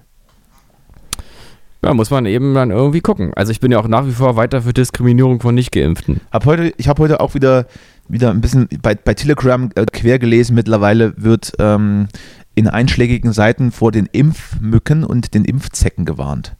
[1.83, 3.33] Ja, muss man eben dann irgendwie gucken.
[3.35, 6.21] Also, ich bin ja auch nach wie vor weiter für Diskriminierung von Nicht-Geimpften.
[6.31, 7.67] Hab heute, ich habe heute auch wieder,
[8.07, 10.55] wieder ein bisschen bei, bei Telegram äh, quer gelesen.
[10.55, 12.07] Mittlerweile wird ähm,
[12.55, 16.55] in einschlägigen Seiten vor den Impfmücken und den Impfzecken gewarnt.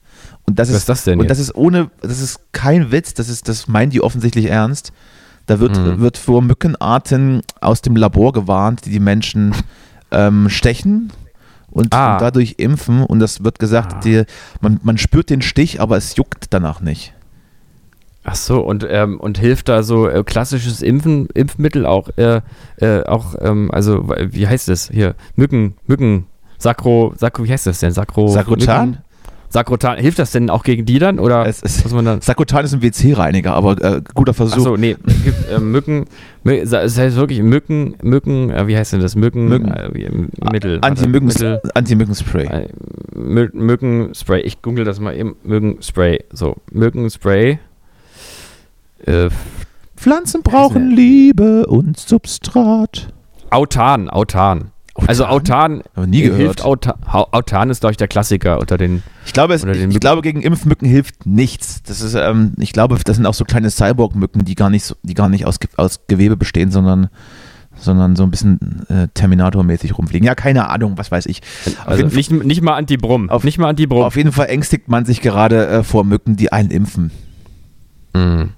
[0.46, 1.32] Und das Was ist, ist das denn Und jetzt?
[1.32, 4.92] das ist ohne, das ist kein Witz, das, ist, das meinen die offensichtlich ernst.
[5.46, 6.00] Da wird, Mhm.
[6.00, 9.54] wird vor Mückenarten aus dem Labor gewarnt, die die Menschen
[10.12, 11.12] ähm, stechen
[11.72, 12.14] und, Ah.
[12.14, 13.04] und dadurch impfen.
[13.04, 14.24] Und das wird gesagt, die,
[14.62, 17.14] man, man spürt den Stich, aber es juckt danach nicht.
[18.26, 22.40] Ach so, und, ähm, und hilft da so äh, klassisches Impfen, Impfmittel auch, äh,
[22.78, 25.16] äh, auch, ähm, also, wie heißt das hier?
[25.36, 26.28] Mücken, Mücken,
[26.58, 27.92] Sakro, Sakro, wie heißt das denn?
[27.92, 28.30] Sakro.
[28.30, 28.90] Sakrotan?
[28.92, 29.04] Mücken-
[29.54, 31.20] Sakrotan, hilft das denn auch gegen die dann?
[31.20, 32.22] Oder Es ist, muss man dann.
[32.22, 34.58] Sakotan ist ein WC-Reiniger, aber äh, guter Versuch.
[34.58, 36.06] Achso, nee, es gibt äh, Mücken,
[36.44, 39.16] Mü- es heißt wirklich Mücken, Mücken, äh, wie heißt denn das?
[39.16, 39.72] Mücken, Mücken.
[39.72, 39.90] Äh,
[40.52, 40.80] Mittel.
[40.82, 42.46] Anti-Mückenspray.
[42.48, 42.68] äh,
[43.16, 44.42] Mü Mückenspray.
[44.42, 45.36] Ich google das mal eben.
[45.44, 46.24] Mückenspray.
[46.34, 47.60] So, Mückenspray.
[49.06, 49.30] Äh,
[49.96, 53.14] Pflanzen brauchen Liebe und Substrat.
[53.52, 54.72] Autan, Autan.
[55.08, 56.62] Also Autan, nie hilft gehört.
[56.66, 59.02] Autan, Autan ist, glaube ich, der Klassiker unter den.
[59.26, 61.82] Ich glaube, es, den ich glaube, gegen Impfmücken hilft nichts.
[61.84, 65.16] Das ist, ähm, ich glaube, das sind auch so kleine Cyborg-Mücken, die gar nicht, die
[65.16, 67.10] gar nicht aus, aus Gewebe bestehen, sondern,
[67.76, 70.28] sondern so ein bisschen äh, Terminator-mäßig rumfliegen.
[70.28, 71.42] Ja, keine Ahnung, was weiß ich.
[71.66, 73.32] Auf, Also jeden, nicht, nicht mal Anti-Brumm.
[73.32, 74.04] Auf- Nicht mal Anti-Brumm.
[74.04, 77.10] auf jeden Fall ängstigt man sich gerade äh, vor Mücken, die einen impfen.
[78.16, 78.50] Mhm.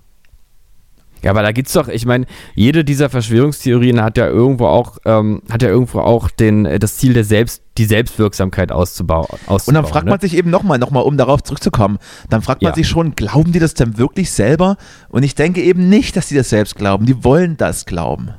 [1.26, 5.41] Ja, aber da gibt's doch, ich meine, jede dieser Verschwörungstheorien hat ja irgendwo auch, ähm,
[5.49, 9.26] hat ja irgendwo auch den, äh, das Ziel der Selbst, die Selbstwirksamkeit auszubauen.
[9.47, 11.97] Und dann fragt man sich eben nochmal, nochmal, um darauf zurückzukommen,
[12.30, 12.76] dann fragt man Ja.
[12.76, 14.78] sich schon, glauben die das denn wirklich selber?
[15.09, 17.07] Und ich denke eben nicht, dass die das selbst glauben.
[17.07, 18.30] Die wollen das glauben.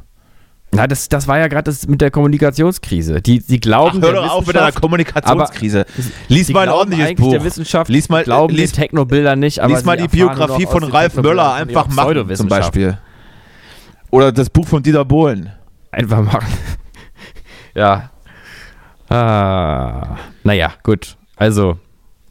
[0.76, 3.20] Na, das, das war ja gerade das mit der Kommunikationskrise.
[3.22, 5.86] Die, die glauben, Hör der doch auf mit Wissenschaft- Kommunikationskrise.
[6.28, 7.30] Lies mal ein ordentliches Buch.
[7.32, 11.14] Der Wissenschaft Lies mal- glauben lies- den Technobildern nicht, Lies mal die Biografie von Ralf
[11.16, 12.48] Möller einfach machen, zum.
[12.48, 12.98] Beispiel.
[14.10, 15.50] Oder das Buch von Dieter Bohlen.
[15.90, 16.46] Einfach machen.
[17.74, 18.10] ja.
[19.08, 20.16] Ah.
[20.44, 21.16] Naja, gut.
[21.36, 21.78] Also,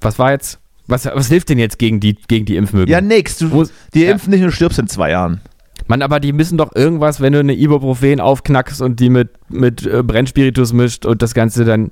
[0.01, 0.59] was war jetzt?
[0.87, 2.91] Was, was hilft denn jetzt gegen die, gegen die Impfmögen?
[2.91, 3.37] Ja, nix.
[3.39, 4.11] Du, die ja.
[4.11, 5.41] impfen nicht und stirbst in zwei Jahren.
[5.87, 9.85] Mann, aber die müssen doch irgendwas, wenn du eine Ibuprofen aufknackst und die mit, mit
[9.85, 11.91] äh, Brennspiritus mischt und das Ganze dann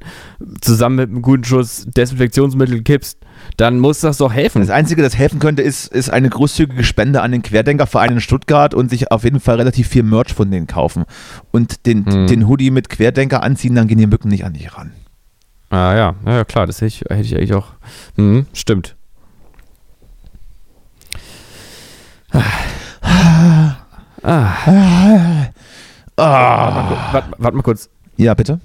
[0.62, 3.20] zusammen mit einem guten Schuss Desinfektionsmittel kippst,
[3.58, 4.62] dann muss das doch helfen.
[4.62, 8.74] Das Einzige, das helfen könnte, ist, ist eine großzügige Spende an den Querdenkerverein in Stuttgart
[8.74, 11.06] und sich auf jeden Fall relativ viel Merch von denen kaufen.
[11.52, 12.28] Und den, Hm.
[12.28, 14.91] den Hoodie mit Querdenker anziehen, dann gehen die Mücken nicht an dich ran.
[15.70, 17.68] Ah ja, ja, ja klar, das hätte ich, hätte ich eigentlich auch.
[18.16, 18.96] Mhm, stimmt.
[22.32, 23.76] Ah.
[24.24, 25.49] Ah.
[26.15, 27.89] Warte wart mal kurz.
[28.17, 28.59] Ja, bitte.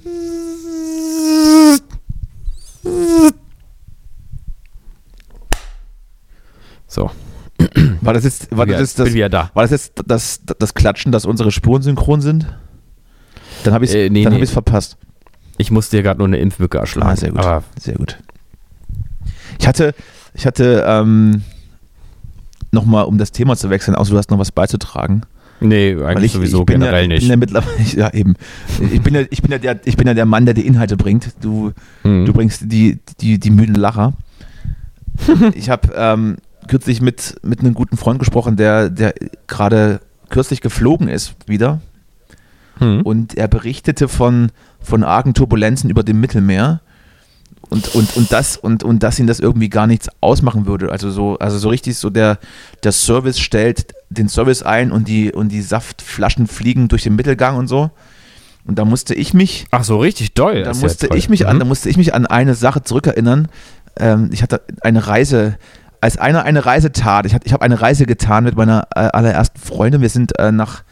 [6.87, 7.11] So,
[8.01, 9.51] War das jetzt, war das, wieder, das, da.
[9.55, 12.47] war das, jetzt das, das Klatschen, dass unsere Spuren synchron sind?
[13.65, 14.41] Dann habe ich es Äh, nee, dann nee.
[14.43, 14.97] ich's verpasst.
[15.59, 17.11] Ich musste dir gerade nur eine Impfmücke erschlagen.
[17.11, 17.41] Ah, sehr gut.
[17.45, 18.19] Aber Sehr gut.
[19.59, 19.93] Ich hatte,
[20.35, 21.43] ich hatte ähm,
[22.71, 25.23] nochmal, um das Thema zu wechseln, außer du hast noch was beizutragen.
[25.61, 27.23] Nee, eigentlich ich, sowieso ich bin generell ja, nicht.
[27.23, 28.35] Ich bin ja mittlerweile, ja eben.
[28.93, 30.97] Ich bin ja, ich bin ja der, ich bin ja der Mann, der die Inhalte
[30.97, 31.31] bringt.
[31.41, 31.73] Du,
[32.05, 32.27] Mhm.
[32.27, 34.13] du bringst die, die, die müden Lacher.
[35.55, 36.37] ich habe ähm,
[36.69, 39.15] kürzlich mit, mit einem guten Freund gesprochen, der, der
[39.47, 41.81] gerade kürzlich geflogen ist wieder.
[42.81, 43.03] Mhm.
[43.03, 44.51] Und er berichtete von,
[44.81, 46.81] von argen Turbulenzen über dem Mittelmeer.
[47.71, 50.91] Und, und, und, das, und, und dass ihn das irgendwie gar nichts ausmachen würde.
[50.91, 52.39] Also so, also so richtig so der,
[52.83, 57.57] der Service stellt den Service ein und die, und die Saftflaschen fliegen durch den Mittelgang
[57.57, 57.91] und so.
[58.67, 60.63] Und da musste ich mich, Ach so, richtig doll.
[60.63, 61.19] da ja musste toll.
[61.19, 61.61] ich mich an, Mhm.
[61.61, 63.49] da musste ich mich an eine Sache zurückerinnern.
[63.99, 65.57] Ähm, ich hatte eine Reise,
[66.01, 67.27] als einer eine Reise tat.
[67.27, 70.01] Ich, hatte- ich habe eine Reise getan mit meiner äh, allerersten Freundin.
[70.01, 70.85] Wir sind äh, nach,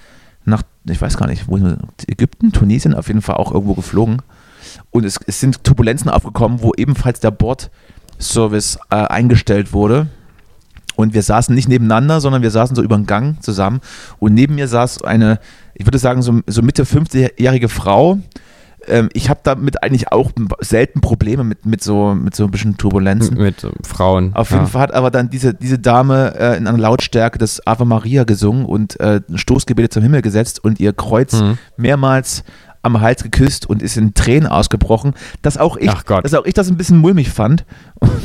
[0.45, 1.59] nach, ich weiß gar nicht, wo
[2.07, 4.21] Ägypten, Tunesien auf jeden Fall auch irgendwo geflogen.
[4.91, 10.09] Und es, es sind Turbulenzen aufgekommen, wo ebenfalls der Bordservice äh, eingestellt wurde.
[10.97, 13.81] Und wir saßen nicht nebeneinander, sondern wir saßen so über den Gang zusammen.
[14.19, 15.39] Und neben mir saß eine,
[15.75, 18.19] ich würde sagen, so, so Mitte 50-jährige Frau.
[18.89, 22.79] Ähm, ich habe damit eigentlich auch selten Probleme mit, mit, so, mit so ein bisschen
[22.79, 23.37] Turbulenzen.
[23.37, 24.33] mit äh, Frauen.
[24.35, 24.57] Auf ja.
[24.59, 28.25] jeden Fall hat aber dann diese, diese Dame äh, in einer Lautstärke das Ave Maria
[28.25, 31.59] gesungen und äh, Stoßgebete zum Himmel gesetzt und ihr Kreuz Mhm.
[31.77, 32.43] mehrmals
[32.87, 36.69] am Hals geküsst und ist in Tränen ausgebrochen, dass auch ich, dass auch ich das
[36.71, 37.65] ein bisschen mulmig fand.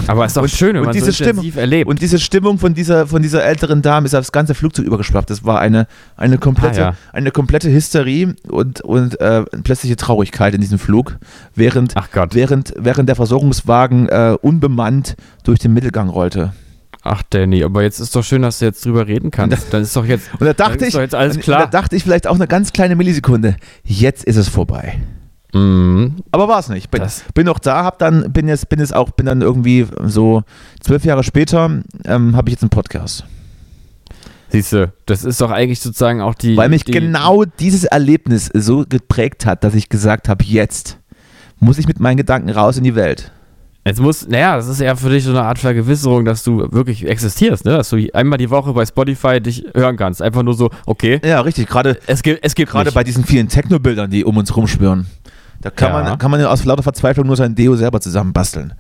[0.08, 1.90] Aber ist doch schön, wenn und man diese so Stimmung- erlebt.
[1.90, 5.30] Und diese Stimmung von dieser, von dieser älteren Dame ist aufs ganze Flugzeug übergeschwappt.
[5.30, 5.88] Das war eine,
[6.18, 6.96] eine, komplette, Ah, ja.
[7.14, 11.18] eine komplette Hysterie und, und äh, plötzliche Traurigkeit in diesem Flug,
[11.56, 11.94] während,
[12.32, 16.54] während, während der Versorgungswagen äh, unbemannt durch den Mittelgang rollte.
[17.04, 19.68] Ach, Danny, aber jetzt ist doch schön, dass du jetzt drüber reden kannst.
[19.74, 20.30] Dann ist doch jetzt.
[20.40, 21.62] Und da dachte ich, jetzt alles und klar.
[21.62, 25.00] da dachte ich vielleicht auch eine ganz kleine Millisekunde, jetzt ist es vorbei.
[25.54, 26.18] Mhm.
[26.32, 26.92] Aber war es nicht.
[26.92, 29.88] Bin, Das- bin noch da, hab dann, bin jetzt, bin jetzt auch, bin dann irgendwie
[30.06, 30.44] so
[30.80, 33.26] zwölf Jahre später, ähm, habe ich jetzt einen Podcast.
[34.50, 36.58] Siehst du, das ist doch eigentlich sozusagen auch die.
[36.58, 40.98] Weil mich die, genau dieses Erlebnis so geprägt hat, dass ich gesagt habe, jetzt
[41.60, 43.32] muss ich mit meinen Gedanken raus in die Welt.
[43.84, 47.08] Jetzt muss, naja, das ist ja für dich so eine Art Vergewisserung, dass du wirklich
[47.08, 47.72] existierst, ne?
[47.78, 50.22] Dass du einmal die Woche bei Spotify dich hören kannst.
[50.22, 51.68] Einfach nur so, okay, Ja, richtig.
[51.68, 55.08] Gerade es gibt, es gibt gerade bei diesen vielen Techno-Bildern, die um uns rumschwören.
[55.62, 56.04] Da kann, Ja.
[56.10, 58.74] man, kann man ja aus lauter Verzweiflung nur sein Deo selber zusammenbasteln.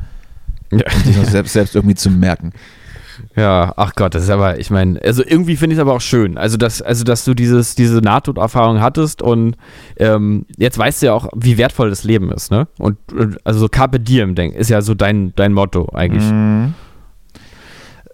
[0.71, 0.89] Ja.
[1.03, 2.51] sich noch selbst, selbst irgendwie zu merken.
[3.35, 6.01] Ja, ach Gott, das ist aber, ich meine, also irgendwie finde ich es aber auch
[6.01, 6.37] schön.
[6.37, 9.55] Also, dass, also, dass du dieses, diese Nahtoderfahrung hattest und
[9.97, 12.67] ähm, jetzt weißt du ja auch, wie wertvoll das Leben ist, ne?
[12.77, 16.23] Und und also so Carpe Diem, denk, ist ja so dein, dein Motto eigentlich.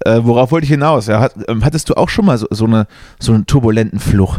[0.05, 1.07] Äh, worauf wollte ich hinaus?
[1.07, 2.87] Ja, hat, ähm, hattest du auch schon mal so, so, eine,
[3.19, 4.37] so einen turbulenten Fluch?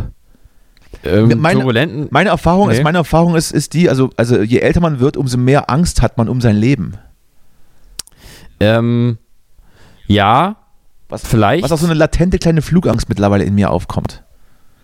[1.05, 2.09] Ähm, meine- turbulenten.
[2.11, 2.85] Meine Erfahrung ist, Nee.
[2.85, 6.17] meine Erfahrung ist, ist die, also, also je älter man wird, umso mehr Angst hat
[6.17, 6.95] man um sein Leben.
[8.61, 9.19] Ähm,
[10.07, 10.57] ja,
[11.09, 11.65] Was, vielleicht.
[11.65, 14.23] was auch so eine latente kleine Flugangst mittlerweile in mir aufkommt.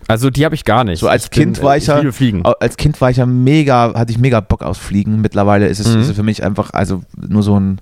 [0.07, 0.99] also die habe ich gar nicht.
[0.99, 2.01] So als Ich bin, Kind war äh, ich ja,
[2.59, 5.21] als Kind war ich ja mega, hatte ich mega Bock aufs Fliegen.
[5.21, 6.01] Mittlerweile ist es, Mhm.
[6.01, 7.79] ist es für mich einfach, also nur so ein,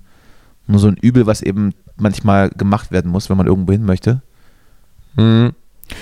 [0.66, 4.22] nur so ein Übel, was eben manchmal gemacht werden muss, wenn man irgendwo hin möchte.
[5.16, 5.52] Mhm.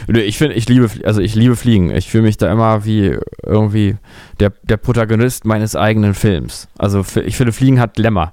[0.06, 1.90] Ich finde, ich liebe, also ich liebe Fliegen.
[1.90, 3.96] Ich fühle mich da immer wie irgendwie
[4.38, 6.68] der, der Protagonist meines eigenen Films.
[6.78, 8.32] Also ich finde, Fliegen hat Glamour.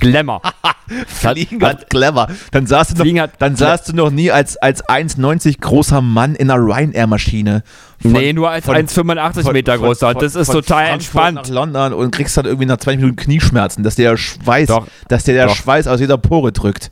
[0.00, 0.40] Glamour.
[1.06, 2.28] Fliegen hat- hat clever.
[2.52, 6.34] Dann saßt du noch, hat- dann saßt du noch nie als, als 1,90 großer Mann
[6.34, 7.62] in einer Ryanair-Maschine.
[8.02, 10.12] Nee, nur als von- 1,85 von- Meter von- großer.
[10.12, 11.34] von- Das ist total Frankfurt entspannt.
[11.36, 14.86] nach London und kriegst dann irgendwie nach 20 Minuten Knieschmerzen, dass der Schweiß, Doch.
[15.08, 15.56] dass der, der Doch.
[15.56, 16.90] Schweiß aus jeder Pore drückt.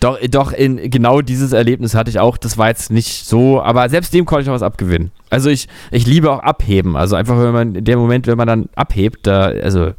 [0.00, 2.38] Doch, doch, in genau dieses Erlebnis hatte ich auch.
[2.38, 5.10] Das war jetzt nicht so, aber selbst dem konnte ich noch was abgewinnen.
[5.28, 6.96] Also ich, ich liebe auch abheben.
[6.96, 9.92] Also einfach, wenn man in dem Moment, wenn man dann abhebt, da, also,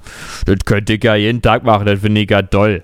[0.46, 2.84] das könnte ich ja jeden Tag machen, das finde ich ja toll.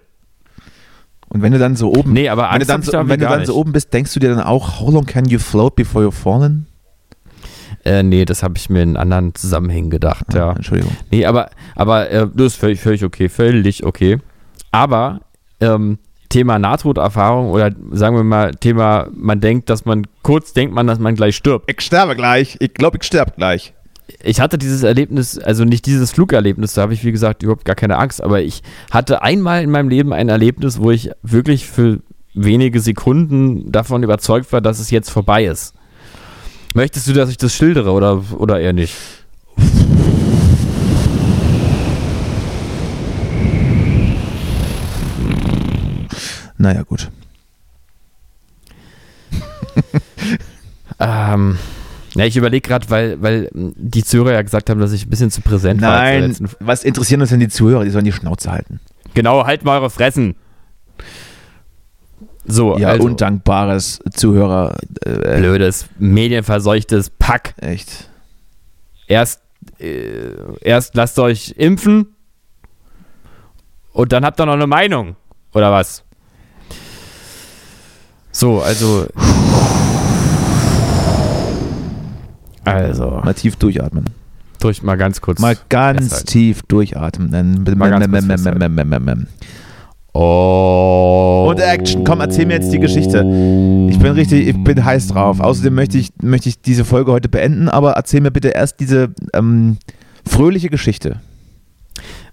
[1.29, 3.45] Und wenn du dann so oben, Nee, aber wenn du dann, so, wenn du dann
[3.45, 6.11] so oben bist, denkst du dir dann auch, how long can you float before you're
[6.11, 6.67] fallen?
[7.83, 10.51] Äh, nee, das habe ich mir in anderen Zusammenhängen gedacht, ja.
[10.51, 10.95] Entschuldigung.
[11.09, 14.19] Nee, aber, aber äh, das ist völlig, völlig okay, völlig okay.
[14.71, 15.21] Aber
[15.59, 15.97] ähm,
[16.29, 20.99] Thema Nahtoderfahrung oder sagen wir mal Thema, man denkt, dass man, kurz denkt man, dass
[20.99, 21.69] man gleich stirbt.
[21.71, 22.57] Ich sterbe gleich.
[22.59, 23.73] Ich glaube, ich sterbe gleich.
[24.23, 27.75] Ich hatte dieses Erlebnis, also nicht dieses Flugerlebnis, da habe ich wie gesagt überhaupt gar
[27.75, 31.99] keine Angst, aber ich hatte einmal in meinem Leben ein Erlebnis, wo ich wirklich für
[32.33, 35.73] wenige Sekunden davon überzeugt war, dass es jetzt vorbei ist.
[36.73, 38.95] Möchtest du, dass ich das schildere oder, oder eher nicht?
[46.57, 47.09] Naja, gut.
[50.99, 51.57] Ähm,
[52.15, 55.09] ja, ich überlege gerade, weil, weil mh, die Zuhörer ja gesagt haben, dass ich ein
[55.09, 55.89] bisschen zu präsent war.
[55.91, 57.83] zur Nein, was interessieren uns denn die Zuhörer?
[57.83, 58.79] Die sollen die Schnauze halten.
[59.13, 60.35] Genau, halt mal eure Fressen.
[62.45, 64.77] So, Ja, also, undankbares Zuhörer.
[65.05, 67.53] Äh, blödes, medienverseuchtes Pack.
[67.57, 68.09] echt.
[69.07, 69.41] Erst,
[69.79, 70.31] äh,
[70.61, 72.15] erst lasst euch impfen
[73.93, 75.15] und dann habt ihr noch eine Meinung.
[75.53, 76.03] Oder was?
[78.37, 79.07] So, also.
[82.65, 84.05] Also, Mal tief durchatmen.
[84.59, 85.39] durch mal ganz kurz.
[85.39, 86.27] Mal ganz festhalten.
[86.27, 87.31] tief durchatmen.
[87.77, 89.27] Mal ganz kurz festhalten.
[90.13, 91.47] Oh.
[91.49, 92.03] Und Action.
[92.03, 93.21] Komm, erzähl mir jetzt die Geschichte.
[93.89, 95.39] Ich bin richtig, ich bin heiß drauf.
[95.39, 99.15] Außerdem möchte ich, möchte ich diese Folge heute beenden, aber erzähl mir bitte erst diese
[99.33, 99.77] ähm,
[100.29, 101.21] fröhliche Geschichte.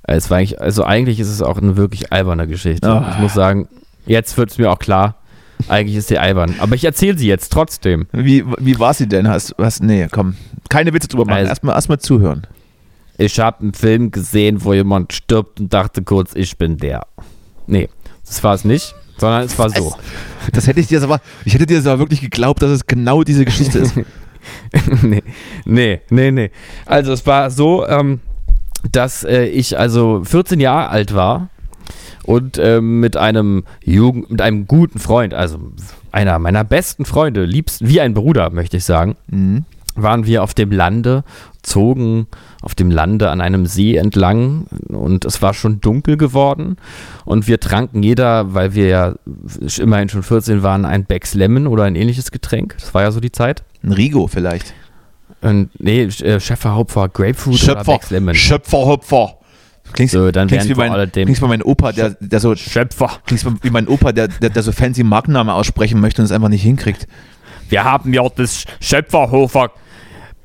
[0.02, 2.90] Es war eigentlich, also eigentlich ist es auch eine wirklich alberne Geschichte.
[2.90, 3.12] Ah.
[3.14, 3.68] Ich muss sagen,
[4.04, 5.14] jetzt wird es mir auch klar,
[5.68, 6.54] eigentlich ist sie albern.
[6.58, 8.06] Aber ich erzähle sie jetzt trotzdem.
[8.12, 9.28] Wie, wie war sie denn?
[9.28, 10.36] Hast, hast, nee, komm.
[10.68, 11.38] Keine Witze drüber machen.
[11.38, 12.46] Also- Erstmal erst mal zuhören.
[13.16, 17.06] Ich habe einen Film gesehen, wo jemand stirbt und dachte kurz, ich bin der.
[17.66, 17.88] Nee,
[18.26, 19.94] das war es nicht, sondern es war so.
[20.52, 23.22] Das hätte ich dir aber, ich hätte dir das aber wirklich geglaubt, dass es genau
[23.22, 23.94] diese Geschichte ist.
[25.02, 25.22] nee,
[25.64, 26.50] nee, nee, nee.
[26.86, 28.20] Also es war so, ähm,
[28.90, 31.48] dass äh, ich also 14 Jahre alt war
[32.24, 35.58] und ähm, mit einem Jugend, mit einem guten Freund, also
[36.12, 39.64] einer meiner besten Freunde, liebsten, wie ein Bruder, möchte ich sagen, Mhm.
[39.94, 41.22] waren wir auf dem Lande,
[41.62, 42.26] zogen
[42.62, 46.76] auf dem Lande an einem See entlang und es war schon dunkel geworden
[47.24, 49.14] und wir tranken jeder, weil wir ja
[49.78, 52.76] immerhin schon 14 waren, ein Becks Lemon oder ein ähnliches Getränk.
[52.80, 53.62] Das war ja so die Zeit.
[53.82, 54.74] Ein Rigo vielleicht.
[55.42, 58.34] Und, nee, äh, Schäfer, Hopfer, Grapefruit oder Schöpfer, Becks Lemon.
[58.34, 59.34] Schöpferhupfer.
[59.94, 63.10] Klingst, So, dann klingst, wie mein, alledem- klingst wie mein Opa, der, der so Schöpfer.
[63.26, 66.48] klingst wie mein Opa, der, der, der so fancy Markennamen aussprechen möchte und es einfach
[66.50, 67.06] nicht hinkriegt.
[67.68, 69.70] Wir haben ja das Schöpferhofer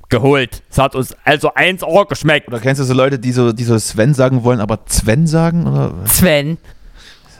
[0.09, 0.63] geholt.
[0.69, 2.47] Es hat uns also 1 Euro geschmeckt.
[2.47, 5.67] Oder kennst du so Leute, die so, die so Sven sagen wollen, aber Sven sagen?
[5.67, 5.93] Oder?
[6.05, 6.57] Sven.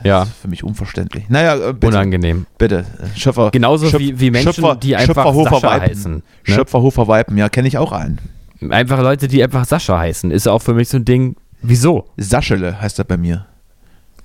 [0.03, 1.25] Ja, Für mich unverständlich.
[1.29, 1.87] Naja, äh, bitte.
[1.87, 2.45] unangenehm.
[2.57, 2.85] bitte.
[3.15, 3.51] Schöpfer.
[3.51, 5.89] Genauso Schöpf- wie, wie Menschen, Schöpfer- die einfach Schöpferhofer Sascha Weipen.
[5.89, 6.13] heißen.
[6.15, 6.21] Ne?
[6.43, 8.19] Schöpferhofer Weipen, ja, kenne ich auch einen.
[8.69, 10.31] Einfach Leute, die einfach Sascha heißen.
[10.31, 11.35] Ist auch für mich so ein Ding.
[11.61, 12.05] Wieso?
[12.17, 13.45] Saschele heißt er bei mir.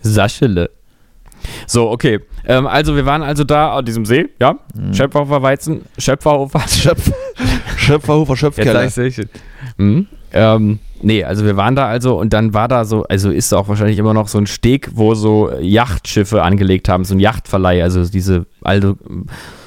[0.00, 0.70] Saschele.
[1.66, 2.20] So, okay.
[2.46, 4.56] Ähm, also, wir waren also da an diesem See, ja?
[4.74, 4.94] Mhm.
[4.94, 6.60] Schöpferhofer Weizen, Schöpferhofer.
[6.68, 7.12] Schöpf
[7.76, 8.84] Schöpferhofer Jetzt Schöpfkeller.
[8.84, 9.28] ich's richtig.
[9.76, 10.06] Mhm.
[10.32, 13.58] Ähm, Nee, also wir waren da also und dann war da so, also ist da
[13.58, 17.82] auch wahrscheinlich immer noch so ein Steg, wo so Yachtschiffe angelegt haben, so ein Yachtverleih,
[17.82, 18.96] also diese alte,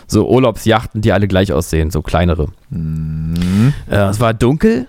[0.08, 2.48] so Urlaubsjachten, die alle gleich aussehen, so kleinere.
[2.72, 4.88] Äh, es war dunkel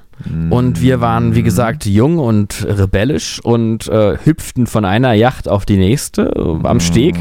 [0.50, 5.64] und wir waren, wie gesagt, jung und rebellisch und äh, hüpften von einer Yacht auf
[5.64, 7.16] die nächste äh, am Steg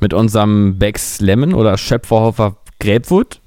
[0.00, 3.40] mit unserem Becks Lemon oder Schöpferhofer Grapefruit.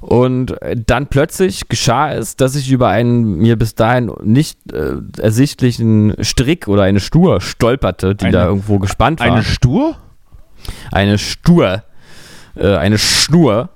[0.00, 4.96] Und äh, dann plötzlich geschah es, dass ich über einen mir bis dahin nicht äh,
[5.18, 9.26] ersichtlichen Strick oder eine Stur stolperte, die Eine- da irgendwo gespannt war.
[9.26, 9.96] Eine Stur?
[10.92, 11.82] eine Stur,
[12.56, 13.70] äh, eine Schnur,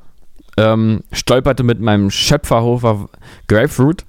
[0.59, 3.09] ähm, stolperte mit meinem Schöpferhofer
[3.47, 4.05] Grapefruit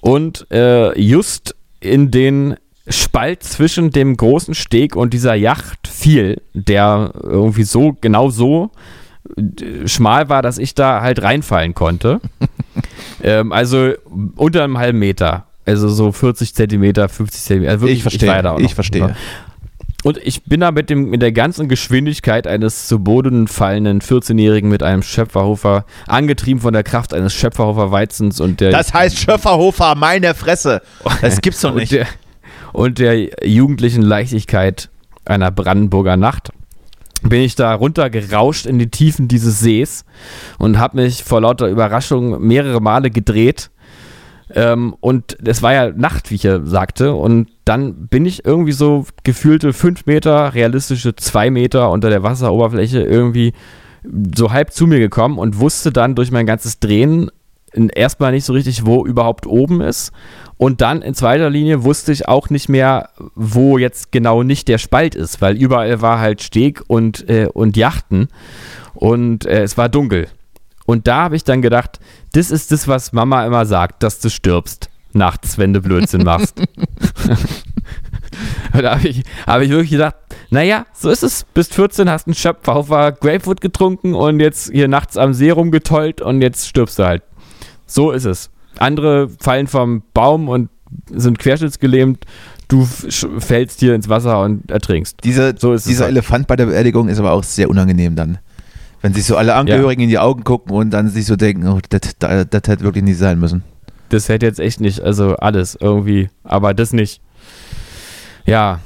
[0.00, 2.56] und äh, just in den
[2.88, 8.70] Spalt zwischen dem großen Steg und dieser Yacht fiel, der irgendwie so, genau so
[9.36, 12.20] äh, schmal war, dass ich da halt reinfallen konnte.
[13.22, 13.92] ähm, also
[14.36, 15.46] unter einem halben Meter.
[15.64, 17.72] Also so 40 Zentimeter, 50 Zentimeter.
[17.72, 18.36] Also wirklich, Ich verstehe.
[18.38, 19.16] Ich noch- verstehe.
[20.06, 24.70] Und ich bin da mit, dem, mit der ganzen Geschwindigkeit eines zu Boden fallenden 14-Jährigen
[24.70, 29.96] mit einem Schöpferhofer, angetrieben von der Kraft eines Schöpferhofer Weizens und der, Das heißt Schöpferhofer,
[29.96, 30.80] meine Fresse.
[31.22, 31.90] Das gibt's doch und nicht.
[31.90, 32.06] der,
[32.72, 34.90] und der jugendlichen Leichtigkeit
[35.24, 36.52] einer Brandenburger Nacht
[37.22, 40.04] bin ich da runtergerauscht in die Tiefen dieses Sees
[40.58, 43.70] und habe mich vor lauter Überraschung mehrere Male gedreht.
[44.54, 47.14] Ähm, und es war ja Nacht, wie ich ja sagte.
[47.14, 53.02] Und dann bin ich irgendwie so gefühlte fünf Meter, realistische zwei Meter unter der Wasseroberfläche
[53.02, 53.52] irgendwie
[54.36, 57.30] so halb zu mir gekommen und wusste dann durch mein ganzes Drehen
[57.94, 60.12] erstmal nicht so richtig, wo überhaupt oben ist.
[60.56, 64.78] Und dann in zweiter Linie wusste ich auch nicht mehr, wo jetzt genau nicht der
[64.78, 68.28] Spalt ist, weil überall war halt Steg und, äh, und Yachten
[68.94, 70.28] und äh, es war dunkel.
[70.86, 71.98] Und da habe ich dann gedacht,
[72.36, 76.62] das ist das, was Mama immer sagt, dass du stirbst nachts, wenn du Blödsinn machst.
[78.72, 80.16] Da habe ich, hab ich wirklich gedacht,
[80.50, 81.46] naja, so ist es.
[81.54, 86.42] Bist 14, hast einen Schöpferhofer Grapefruit getrunken und jetzt hier nachts am See rumgetollt und
[86.42, 87.22] jetzt stirbst du halt.
[87.86, 88.50] So ist es.
[88.78, 90.68] Andere fallen vom Baum und
[91.10, 92.26] sind querschnittsgelähmt.
[92.68, 95.24] Du fällst hier ins Wasser und ertrinkst.
[95.24, 96.12] Diese, So dieser halt.
[96.12, 98.38] Elefant bei der Beerdigung ist aber auch sehr unangenehm dann.
[99.06, 101.78] Wenn sich so alle Angehörigen in die Augen gucken und dann sich so denken, oh,
[101.90, 103.62] das, das, das hätte wirklich nicht sein müssen.
[104.08, 107.22] Das hätte jetzt echt nicht, also alles irgendwie, aber das nicht.
[108.46, 108.80] Ja.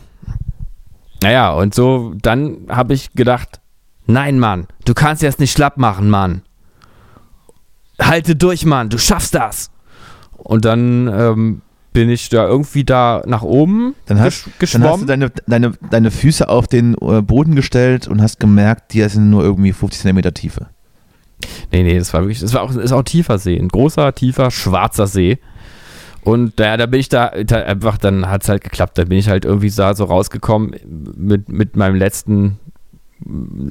[1.22, 3.62] Naja, und so, dann habe ich gedacht,
[4.04, 6.42] nein, Mann, du kannst jetzt nicht schlapp machen, Mann.
[7.98, 9.70] Halte durch, Mann, du schaffst das.
[10.36, 11.62] Und dann ähm,
[11.92, 15.06] bin ich da irgendwie da nach oben Dann hast, gesch dann hast du geschwommen.
[15.06, 19.42] deine, deine, deine Füße auf den äh, Boden gestellt und hast gemerkt, die sind nur
[19.42, 20.68] irgendwie 50 Zentimeter Tiefe.
[21.72, 24.14] Nee, nee, das war wirklich, das war auch, ist auch ein tiefer See, ein großer,
[24.14, 25.38] tiefer, schwarzer See.
[26.22, 28.98] Und da, da bin ich da, da einfach, dann hat es halt geklappt.
[28.98, 30.74] Da bin ich halt irgendwie da so rausgekommen
[31.16, 32.58] mit, mit meinem letzten,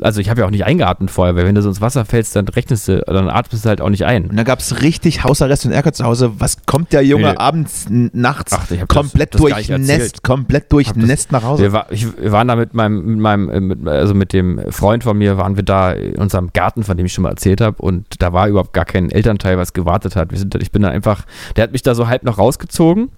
[0.01, 2.35] also ich habe ja auch nicht eingeatmet vorher, weil wenn du so ins Wasser fällst,
[2.35, 4.27] dann rechnest du, dann atmest du halt auch nicht ein.
[4.29, 6.33] Und da gab es richtig Hausarrest und Ärger zu Hause.
[6.39, 7.37] Was kommt der Junge Nee.
[7.37, 11.63] abends, nachts, Ach, komplett das- das durchnässt, komplett durchnässt nach Hause?
[11.63, 14.61] Wir, war, ich, wir waren da mit meinem, mit meinem äh, mit, also mit dem
[14.71, 17.61] Freund von mir, waren wir da in unserem Garten, von dem ich schon mal erzählt
[17.61, 20.31] habe, und da war überhaupt gar kein Elternteil, was gewartet hat.
[20.31, 21.23] Wir sind, ich bin da einfach,
[21.55, 23.09] der hat mich da so halb noch rausgezogen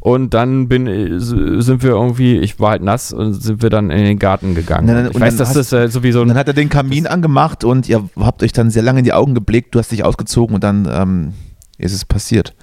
[0.00, 3.90] und dann bin, äh, sind wir irgendwie, ich war halt nass und sind wir dann
[3.90, 4.88] in den Garten gegangen.
[4.88, 7.88] Und dann- ich weiß, dass das äh, sowieso dann hat er den Kamin angemacht und
[7.88, 9.74] ihr habt euch dann sehr lange in die Augen geblickt.
[9.74, 11.32] Du hast dich ausgezogen und dann ähm,
[11.78, 12.54] ist es passiert.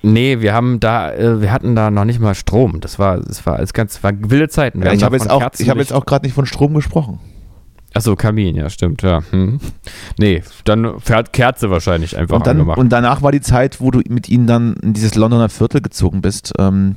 [0.00, 2.80] Nee, wir haben da, äh, wir hatten da noch nicht mal Strom.
[2.80, 4.80] Das war, das war alles ganz, war wilde Zeiten.
[4.82, 7.18] Ja, ich habe jetzt, von auch- ich hab jetzt auch gerade nicht von Strom gesprochen.
[7.98, 9.22] Achso, Kamin, ja, stimmt, ja.
[9.30, 9.58] Hm.
[10.18, 12.78] Nee, dann fährt Kerze wahrscheinlich einfach Und, dann, angemacht.
[12.78, 16.20] und danach war die Zeit, wo du mit ihnen dann in dieses Londoner Viertel gezogen
[16.22, 16.52] bist.
[16.58, 16.96] Ähm,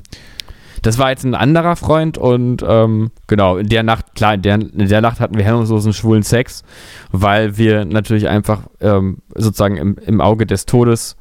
[0.84, 4.56] Das war jetzt ein anderer Freund und ähm, genau, in der Nacht, klar, in der,
[4.56, 6.64] in der Nacht hatten wir hemmungslosen schwulen Sex,
[7.12, 11.18] weil wir natürlich einfach ähm, sozusagen im, im Auge des Todes,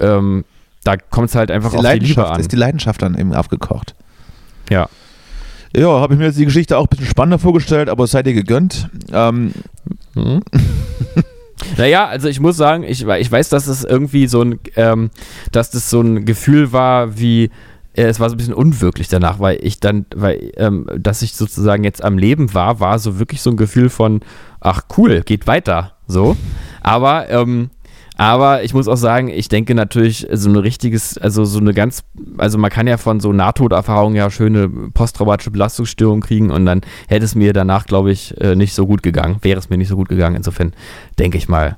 [0.00, 0.44] ähm,
[0.82, 2.40] da kommt es halt einfach die auf die Liebe Leidenschaft, an.
[2.40, 3.94] ist die Leidenschaft dann eben aufgekocht.
[4.70, 4.88] ja.
[5.76, 8.34] Ja, habe ich mir jetzt die Geschichte auch ein bisschen spannender vorgestellt, aber seid ihr
[8.34, 8.88] gegönnt.
[9.12, 9.52] Ähm,
[10.14, 10.42] Mhm.
[11.78, 15.10] Naja, also ich muss sagen, ich, ich weiß, dass es irgendwie so ein, ähm,
[15.52, 17.44] dass das so ein Gefühl war wie,
[17.94, 21.34] äh, es war so ein bisschen unwirklich danach, weil ich dann, weil, ähm, dass ich
[21.34, 24.20] sozusagen jetzt am Leben war, war so wirklich so ein Gefühl von,
[24.60, 26.36] ach cool, geht weiter, so.
[26.82, 27.70] Aber, ähm,
[28.16, 32.04] aber ich muss auch sagen, ich denke natürlich, so ein richtiges, also so eine ganz,
[32.38, 37.24] also man kann ja von so Nahtoderfahrungen ja schöne posttraumatische Belastungsstörungen kriegen und dann hätte
[37.24, 39.96] es mir danach, glaube ich, äh, nicht so gut gegangen, wäre es mir nicht so
[39.96, 40.36] gut gegangen.
[40.36, 40.72] Insofern
[41.18, 41.76] denke ich mal,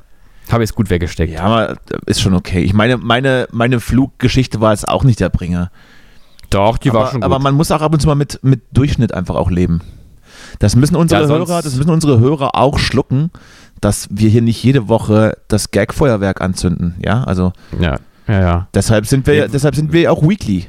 [0.51, 1.33] Habe ich es gut weggesteckt.
[1.33, 1.77] Ja, aber
[2.07, 2.61] ist schon okay.
[2.61, 5.71] Ich meine, meine, meine Fluggeschichte war jetzt auch nicht der Bringer.
[6.51, 7.25] Doch, die aber, war schon gut.
[7.25, 9.81] aber man muss auch ab und zu mal mit, mit Durchschnitt einfach auch leben.
[10.61, 13.31] Das müssen unsere Ja, Hörer, das müssen unsere Hörer auch schlucken,
[13.81, 16.95] dass wir hier nicht jede Woche das Gag-Feuerwerk anzünden.
[17.05, 17.99] Ja, also ja,
[18.29, 18.69] ja, ja.
[18.75, 19.49] deshalb sind wir, Ja.
[19.49, 20.67] deshalb sind wir auch weekly.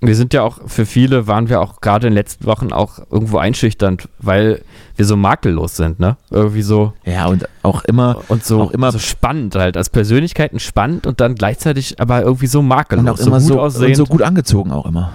[0.00, 2.98] Wir sind ja auch, für viele waren wir auch gerade in den letzten Wochen auch
[3.10, 4.60] irgendwo einschüchternd, weil
[4.96, 6.18] wir so makellos sind, ne?
[6.30, 10.58] Irgendwie so Ja, und auch immer, und so, auch immer so spannend halt, als Persönlichkeiten
[10.60, 13.66] spannend und dann gleichzeitig aber irgendwie so makellos, und auch immer so so, gut und
[13.66, 13.96] aussehend.
[13.96, 15.10] so gut angezogen auch immer.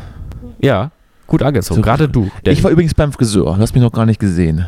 [0.60, 0.90] ja,
[1.28, 2.32] gut angezogen, So- gerade du.
[2.44, 4.66] Ich war übrigens beim Friseur, du hast mich noch gar nicht gesehen.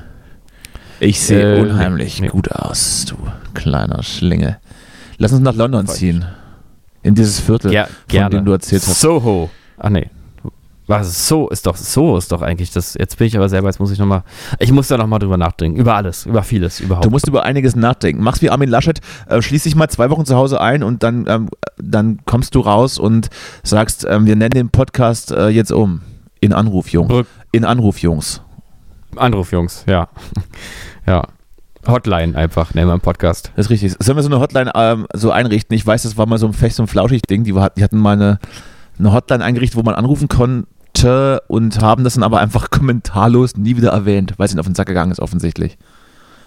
[1.04, 2.28] Ich sehe Äh, unheimlich nee.
[2.28, 3.16] gut aus, du
[3.56, 4.58] kleiner Schlinge.
[5.18, 6.26] Lass uns nach London Freut ziehen.
[7.04, 8.30] In dieses Viertel, von gerne.
[8.38, 9.02] dem du erzählt hast.
[9.02, 9.50] Soho.
[9.80, 10.10] Ach nee.
[10.86, 12.94] Was so ist doch so ist doch eigentlich das.
[12.94, 13.68] Jetzt bin ich aber selber.
[13.70, 14.24] Jetzt muss ich noch mal.
[14.60, 17.06] Ich muss da noch mal drüber nachdenken über alles, über vieles überhaupt.
[17.06, 18.22] Du musst über einiges nachdenken.
[18.22, 21.26] Mach's wie Armin Laschet, äh, schließ dich mal zwei Wochen zu Hause ein und dann,
[21.28, 23.30] ähm, dann kommst du raus und
[23.64, 26.02] sagst, ähm, wir nennen den Podcast äh, jetzt um.
[26.42, 27.08] In Anruf, Jung.
[27.08, 28.42] Brück- In Anruf, Jungs.
[29.16, 29.84] Anruf, Jungs.
[29.88, 30.10] Ja,
[31.08, 31.28] ja.
[31.88, 33.52] Hotline einfach nennen wir im Podcast.
[33.56, 33.96] Das ist richtig.
[34.00, 35.76] Sollen wir so eine Hotline ähm, so einrichten?
[35.76, 37.44] Ich weiß, das war mal so ein Fest- und Flauschig-Ding.
[37.44, 38.40] Die, die hatten mal eine,
[39.00, 43.78] eine Hotline eingerichtet, wo man anrufen konnte und haben das dann aber einfach kommentarlos nie
[43.78, 45.78] wieder erwähnt, weil es ihnen auf den Sack gegangen ist, offensichtlich.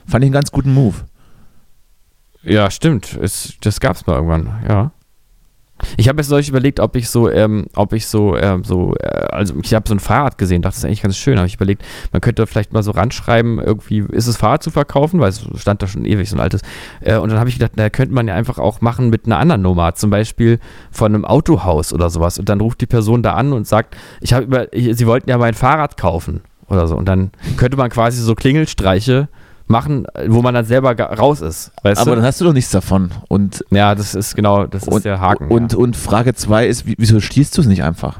[0.07, 0.99] Fand ich einen ganz guten Move.
[2.43, 3.19] Ja, stimmt.
[3.21, 4.63] Es, das gab's mal irgendwann.
[4.69, 4.93] Ja.
[5.97, 9.07] Ich habe jetzt solch überlegt, ob ich so, ähm, ob ich so, ähm, so, äh,
[9.07, 11.37] also ich habe so ein Fahrrad gesehen, dachte, das ist eigentlich ganz schön.
[11.37, 15.21] Habe ich überlegt, man könnte vielleicht mal so ranschreiben, irgendwie ist es Fahrrad zu verkaufen,
[15.21, 16.63] weil es stand da schon ewig so ein altes.
[17.01, 19.39] Äh, und dann habe ich gedacht, na, könnte man ja einfach auch machen mit einer
[19.39, 20.61] anderen Nummer, zum Beispiel
[20.91, 22.39] von einem Autohaus oder sowas.
[22.39, 25.29] Und dann ruft die Person da an und sagt, ich habe über, ich, sie wollten
[25.29, 26.97] ja mein Fahrrad kaufen oder so.
[26.97, 29.29] Und dann könnte man quasi so Klingelstreiche
[29.67, 31.73] machen, wo man dann selber raus ist.
[31.83, 32.17] Weißt Aber du?
[32.17, 33.11] dann hast du doch nichts davon.
[33.29, 35.49] Und, Ja, das ist genau, das ist und, der Haken.
[35.49, 35.79] und, ja.
[35.79, 38.19] und Frage 2 ist, wie- wieso stießt du es nicht einfach?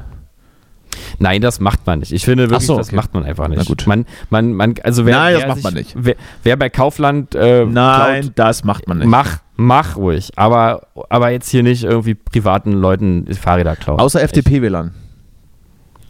[1.19, 2.11] Nein, das macht man nicht.
[2.13, 2.95] Ich finde wirklich, so, das okay.
[2.95, 3.57] macht man einfach nicht.
[3.59, 3.85] Na gut.
[3.85, 5.95] Man, man, man, also wer, Nein, das wer macht sich, man nicht.
[5.97, 9.07] Wer, wer bei Kaufland äh, Nein, klaut, das macht man nicht.
[9.07, 10.31] mach, mach ruhig.
[10.37, 13.99] Aber, aber jetzt hier nicht irgendwie privaten Leuten Fahrräder klauen.
[13.99, 14.91] Außer FDP-WLAN.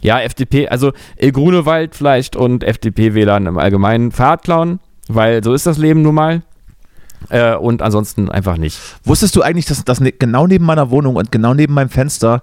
[0.02, 4.78] Ja, FDP, also Grunewald vielleicht und FDP-WLAN im Allgemeinen Fahrrad klauen,
[5.08, 6.42] weil so ist das Leben nun mal.
[7.28, 8.78] Äh, und ansonsten einfach nicht.
[9.04, 12.42] Wusstest du eigentlich, dass, dass ne, genau neben meiner Wohnung und genau neben meinem Fenster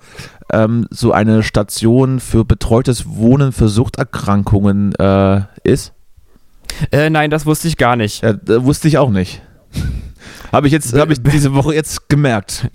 [0.51, 5.93] ähm, so eine Station für betreutes Wohnen für Suchterkrankungen äh, ist?
[6.91, 8.24] Äh, nein, das wusste ich gar nicht.
[8.24, 9.41] Äh, wusste ich auch nicht.
[10.51, 12.69] Habe ich jetzt, habe ich diese Woche jetzt gemerkt.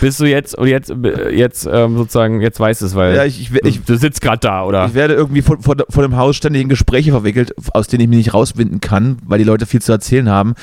[0.00, 3.24] Bist du jetzt und jetzt, äh, jetzt ähm, sozusagen, jetzt weißt du es, weil Ja,
[3.24, 4.86] ich, ich, ich, du sitzt gerade da, oder?
[4.86, 8.08] ich werde irgendwie vor, vor, vor dem Haus ständig in Gespräche verwickelt, aus denen ich
[8.08, 10.54] mich nicht rauswinden kann, weil die Leute viel zu erzählen haben.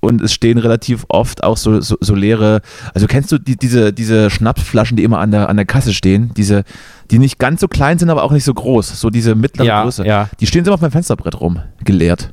[0.00, 2.60] Und es stehen relativ oft auch so, so, so leere,
[2.94, 6.30] also kennst du die, diese, diese Schnapsflaschen, die immer an der, an der Kasse stehen,
[6.36, 6.62] diese,
[7.10, 9.82] die nicht ganz so klein sind, aber auch nicht so groß, so diese mittlere ja,
[9.82, 10.06] Größe.
[10.06, 10.28] ja.
[10.38, 12.32] Die stehen so auf meinem Fensterbrett rum, geleert.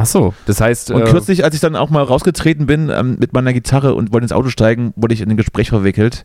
[0.00, 3.16] Ach so, das heißt, Und äh, kürzlich, als ich dann auch mal rausgetreten bin ähm,
[3.18, 6.24] mit meiner Gitarre und wollte ins Auto steigen, wurde ich in ein Gespräch verwickelt,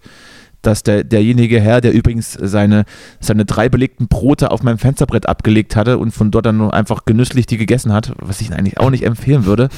[0.63, 2.85] dass der, derjenige Herr, der übrigens seine,
[3.19, 7.05] seine drei belegten Brote auf meinem Fensterbrett abgelegt hatte und von dort dann nur einfach
[7.05, 9.69] genüsslich die gegessen hat, was ich eigentlich auch nicht empfehlen würde,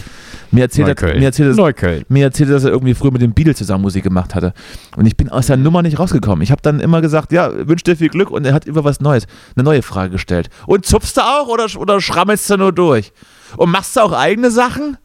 [0.51, 3.57] mir erzählt, hat, mir erzählt, dass, mir erzählt, dass er irgendwie früher mit dem Beatles
[3.57, 4.53] zusammen Musik gemacht hatte.
[4.95, 6.41] Und ich bin aus der Nummer nicht rausgekommen.
[6.41, 8.99] Ich habe dann immer gesagt, ja, wünsch dir viel Glück und er hat immer was
[9.01, 10.49] Neues, eine neue Frage gestellt.
[10.67, 13.11] Und zupfst du auch oder, oder schrammelst du nur durch?
[13.57, 14.97] Und machst du auch eigene Sachen?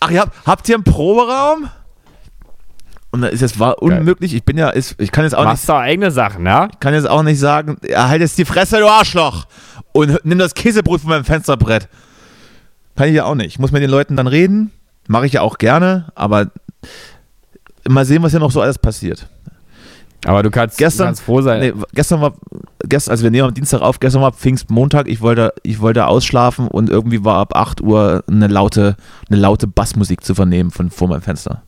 [0.00, 1.68] Ach ja, habt ihr einen Proberaum?
[3.12, 4.34] Und da ist es war unmöglich.
[4.34, 6.68] Ich bin ja, ich kann jetzt auch nicht, Machst eigene Sachen, ja?
[6.78, 9.46] kann jetzt auch nicht sagen, ja, halt jetzt die Fresse, du Arschloch!
[9.92, 11.88] Und nimm das Käsebrot von meinem Fensterbrett.
[12.94, 13.48] Kann ich ja auch nicht.
[13.48, 14.70] Ich muss mit den Leuten dann reden.
[15.08, 16.48] Mache ich ja auch gerne, aber
[17.88, 19.26] mal sehen, was hier noch so alles passiert.
[20.26, 21.60] Aber du kannst, Gestern- du kannst froh sein.
[21.60, 22.34] Nee, gestern war,
[22.86, 26.68] gestern, also wir nehmen am Dienstag auf, gestern war Pfingstmontag, ich wollte, ich wollte ausschlafen
[26.68, 28.96] und irgendwie war ab 8 Uhr eine laute,
[29.30, 31.62] eine laute Bassmusik zu vernehmen von vor meinem Fenster.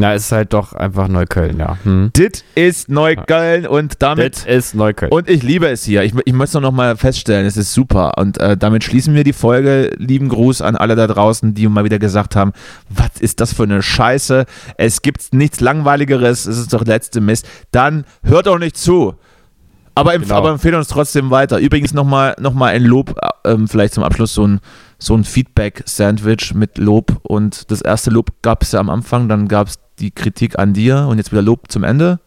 [0.00, 1.76] Na, es ist halt doch einfach Neukölln, ja.
[1.82, 2.10] Hm.
[2.16, 5.10] Dit ist Neukölln und damit Das ist Neukölln.
[5.10, 6.04] Und ich liebe es hier.
[6.04, 8.16] Ich, ich möchte noch mal feststellen, es ist super.
[8.16, 9.90] Und äh, damit schließen wir die Folge.
[9.98, 12.52] Lieben Gruß an alle da draußen, die mal wieder gesagt haben,
[12.88, 14.46] was ist das für eine Scheiße?
[14.76, 17.48] Es gibt nichts Langweiligeres, es ist doch letzte Mist.
[17.72, 19.16] Dann hört doch nicht zu.
[19.96, 20.36] Aber, Genau.
[20.36, 21.58] aber empfehle uns trotzdem weiter.
[21.58, 24.60] Übrigens nochmal noch mal ein Lob, äh, ähm, vielleicht zum Abschluss so ein,
[25.00, 27.18] so ein Feedback-Sandwich mit Lob.
[27.24, 30.72] Und das erste Lob gab es ja am Anfang, dann gab es die Kritik an
[30.72, 32.20] dir und jetzt wieder Lob zum Ende.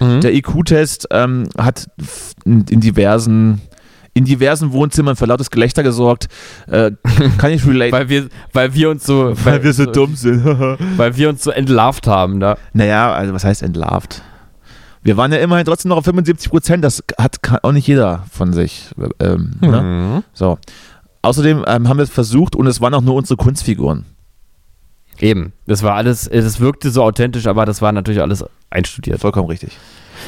[0.00, 0.20] Mhm.
[0.20, 1.88] Der IQ-Test ähm, hat
[2.44, 3.60] in, in diversen
[4.14, 6.26] in diversen Wohnzimmern für lautes Gelächter gesorgt.
[6.66, 6.90] Äh,
[7.38, 7.92] kann ich relate.
[7.92, 10.44] Weil wir, weil wir uns so, weil wir so dumm sind.
[10.96, 12.40] weil wir uns so entlarvt haben.
[12.40, 12.56] Da.
[12.72, 14.22] naja, also was heißt entlarvt?
[15.02, 16.84] Wir waren ja immerhin trotzdem noch auf 75 Prozent.
[16.84, 18.90] Das hat auch nicht jeder von sich.
[19.20, 19.82] Ähm, ne?
[19.82, 20.24] Mhm.
[20.32, 20.58] So.
[21.22, 24.04] Außerdem ähm, haben wir es versucht und es waren auch nur unsere Kunstfiguren.
[25.20, 25.52] Eben.
[25.66, 29.20] Das war alles, das wirkte so authentisch, aber das war natürlich alles einstudiert.
[29.20, 29.76] Vollkommen richtig.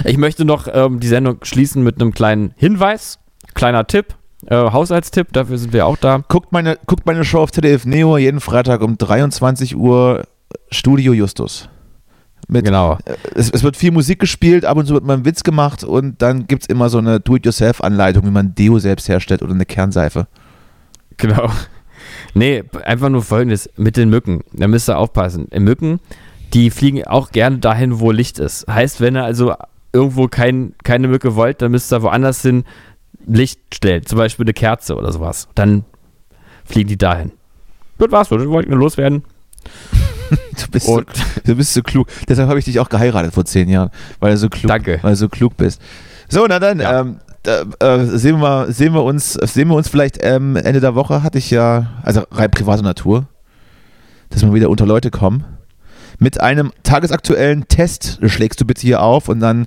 [0.04, 3.18] Ich möchte noch ähm, die Sendung schließen mit einem kleinen Hinweis,
[3.54, 4.14] kleiner Tipp,
[4.46, 6.22] äh, Haushaltstipp, dafür sind wir auch da.
[6.28, 10.24] Guckt meine, guckt meine Show auf ZDF Neo jeden Freitag um 23 Uhr
[10.70, 11.68] Studio Justus.
[12.48, 12.98] Mit, Genau.
[13.04, 15.84] äh, es, es wird viel Musik gespielt, ab und zu wird mal ein Witz gemacht
[15.84, 19.66] und dann gibt es immer so eine Do-it-yourself-Anleitung, wie man Deo selbst herstellt oder eine
[19.66, 20.26] Kernseife.
[21.16, 21.50] Genau.
[22.34, 24.42] Nee, einfach nur folgendes: mit den Mücken.
[24.52, 25.48] Da müsst ihr aufpassen.
[25.58, 26.00] Mücken,
[26.52, 28.66] die fliegen auch gerne dahin, wo Licht ist.
[28.68, 29.54] Heißt, wenn ihr also
[29.92, 32.64] irgendwo kein, keine Mücke wollt, dann müsst ihr woanders hin
[33.26, 34.06] Licht stellen.
[34.06, 35.48] Zum Beispiel eine Kerze oder sowas.
[35.54, 35.84] Dann
[36.64, 37.32] fliegen die dahin.
[37.98, 39.24] Das war's, wollte ich nur loswerden.
[40.30, 41.02] Du bist, so,
[41.44, 42.06] du bist so klug.
[42.28, 45.00] Deshalb habe ich dich auch geheiratet vor zehn Jahren, weil du so klug, Danke.
[45.02, 45.82] Weil du so klug bist.
[46.28, 47.00] So, na dann, Ja.
[47.00, 47.16] ähm,
[47.46, 51.22] äh, sehen, wir, mal- sehen wir uns, sehen wir uns vielleicht ähm, Ende der Woche
[51.22, 53.26] hatte ich ja, also rein private Natur,
[54.30, 55.44] dass wir wieder unter Leute kommen.
[56.18, 59.66] Mit einem tagesaktuellen Test schlägst du bitte hier auf und dann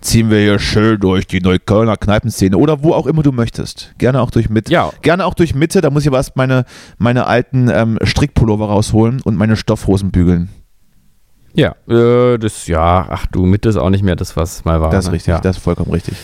[0.00, 3.94] ziehen wir hier schön durch die Neuköllner Kneipenszene oder wo auch immer du möchtest.
[3.98, 4.70] Gerne auch durch Mitte.
[4.72, 4.92] Ja.
[5.02, 6.64] Gerne auch durch Mitte, da muss ich aber erst meine,
[6.98, 10.50] meine alten ähm, Strickpullover rausholen und meine Stoffhosen bügeln.
[11.52, 14.90] ja, äh, das, ja, ach du, mit ist auch nicht mehr das, was mal war.
[14.90, 15.14] Das ist ne?
[15.14, 15.40] richtig, Ja.
[15.40, 16.14] das ist vollkommen richtig.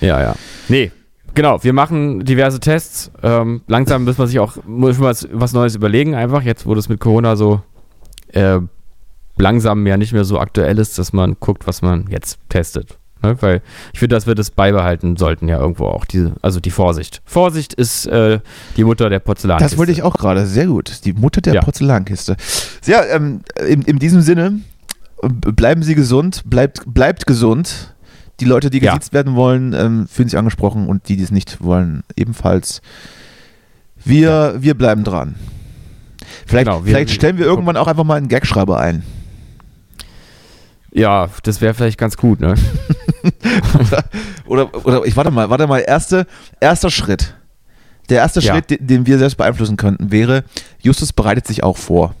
[0.00, 0.34] Ja, ja.
[0.68, 0.90] Nee,
[1.34, 1.62] genau.
[1.62, 3.10] Wir machen diverse Tests.
[3.22, 6.88] Ähm, langsam muss man sich auch muss was, was Neues überlegen, einfach jetzt, wo das
[6.88, 7.60] mit Corona so
[8.32, 8.58] äh,
[9.36, 12.98] langsam ja nicht mehr so aktuell ist, dass man guckt, was man jetzt testet.
[13.22, 13.36] Ne?
[13.40, 16.04] Weil ich finde, dass wir das beibehalten sollten, ja irgendwo auch.
[16.04, 17.22] Diese, also die Vorsicht.
[17.24, 18.40] Vorsicht ist äh,
[18.76, 19.58] die Mutter der Porzellan.
[19.58, 20.46] Das wollte ich auch gerade.
[20.46, 21.04] Sehr gut.
[21.04, 21.62] Die Mutter der Ja.
[21.62, 22.36] Porzellankiste.
[22.86, 24.60] Ja, ähm, in, in diesem Sinne,
[25.22, 27.93] bleiben Sie gesund, bleibt, bleibt gesund.
[28.40, 28.92] Die Leute, die Ja.
[28.94, 32.82] gesiezt werden wollen, ähm, fühlen sich angesprochen und die, die es nicht wollen, ebenfalls.
[34.04, 35.36] Wir, wir bleiben dran.
[36.46, 39.02] Vielleicht, Genau, wir- vielleicht stellen wir irgendwann auch einfach mal einen Gagschreiber ein.
[40.92, 42.54] Ja, das wäre vielleicht ganz gut, ne?
[44.46, 46.26] Oder, oder ich warte mal, warte mal, erste,
[46.60, 47.34] erster Schritt.
[48.10, 48.52] Der erste Ja.
[48.52, 50.44] Schritt, den, den wir selbst beeinflussen könnten, wäre,
[50.80, 52.14] Justus bereitet sich auch vor.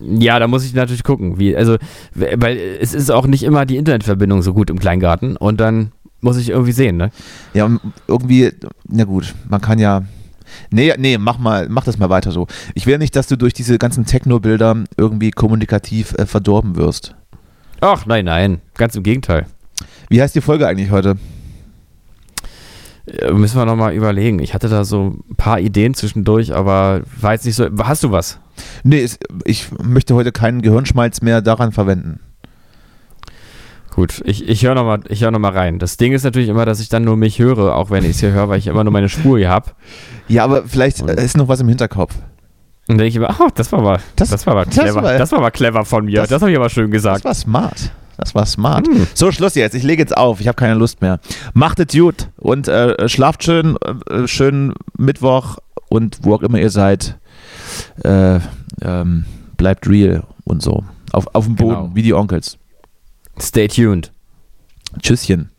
[0.00, 1.76] Ja, da muss ich natürlich gucken, wie, also,
[2.14, 6.36] weil es ist auch nicht immer die Internetverbindung so gut im Kleingarten und dann muss
[6.36, 7.10] ich irgendwie sehen, ne?
[7.54, 7.68] Ja,
[8.06, 8.52] irgendwie,
[8.88, 10.02] na gut, man kann ja.
[10.70, 12.46] Nee, nee, mach mal, mach das mal weiter so.
[12.74, 17.14] Ich will nicht, dass du durch diese ganzen Techno-Bilder irgendwie kommunikativ äh, verdorben wirst.
[17.80, 19.46] Ach, nein, nein, ganz im Gegenteil.
[20.08, 21.16] Wie heißt die Folge eigentlich heute?
[23.06, 24.38] Äh, Müssen wir nochmal überlegen.
[24.38, 27.68] Ich hatte da so ein paar Ideen zwischendurch, aber war jetzt nicht so.
[27.82, 28.38] Hast du was?
[28.84, 32.20] Nee, es, ich möchte heute keinen Gehirnschmalz mehr daran verwenden.
[33.94, 35.78] Gut, ich, ich höre nochmal hör noch mal rein.
[35.80, 38.20] Das Ding ist natürlich immer, dass ich dann nur mich höre, auch wenn ich es
[38.20, 39.70] hier höre, weil ich immer nur meine Spur hier habe.
[40.28, 42.14] Ja, aber vielleicht Und- äh, ist noch was im Hinterkopf.
[42.14, 42.22] Und
[42.96, 45.02] dann denke ich immer, oh, das war mal, Das- das, war mal das clever.
[45.02, 46.20] war- Das war mal clever von mir.
[46.20, 47.24] das- Das, habe ich aber schön Das gesagt.
[47.24, 47.90] war smart.
[48.16, 48.86] Das war smart.
[48.86, 49.06] Hm.
[49.14, 49.74] So, Schluss jetzt.
[49.74, 50.40] Ich lege jetzt auf.
[50.40, 51.18] Ich habe keine Lust mehr.
[51.54, 53.76] Macht es gut und äh, schlaft schön.
[54.10, 57.18] Äh, schönen Mittwoch und wo auch immer ihr seid.
[58.04, 58.40] Äh,
[58.82, 59.24] ähm,
[59.56, 60.84] bleibt real und so.
[61.12, 61.94] Auf, auf dem Boden, Genau.
[61.94, 62.58] wie die Onkels.
[63.40, 64.12] Stay tuned.
[65.00, 65.50] Tschüsschen.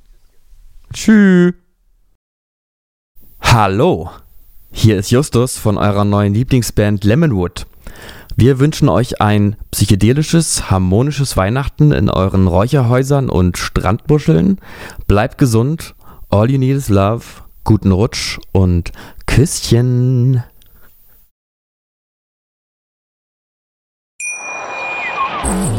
[0.94, 1.54] Tschüss.
[3.42, 4.10] Hallo,
[4.72, 7.66] hier ist Justus von eurer neuen Lieblingsband Lemonwood.
[8.36, 14.60] Wir wünschen euch ein psychedelisches, harmonisches Weihnachten in euren Räucherhäusern und Strandbuscheln.
[15.08, 15.96] Bleibt gesund,
[16.30, 17.24] all you need is love,
[17.64, 18.92] guten Rutsch und
[19.26, 20.44] Küsschen.
[25.50, 25.79] Mm-hmm.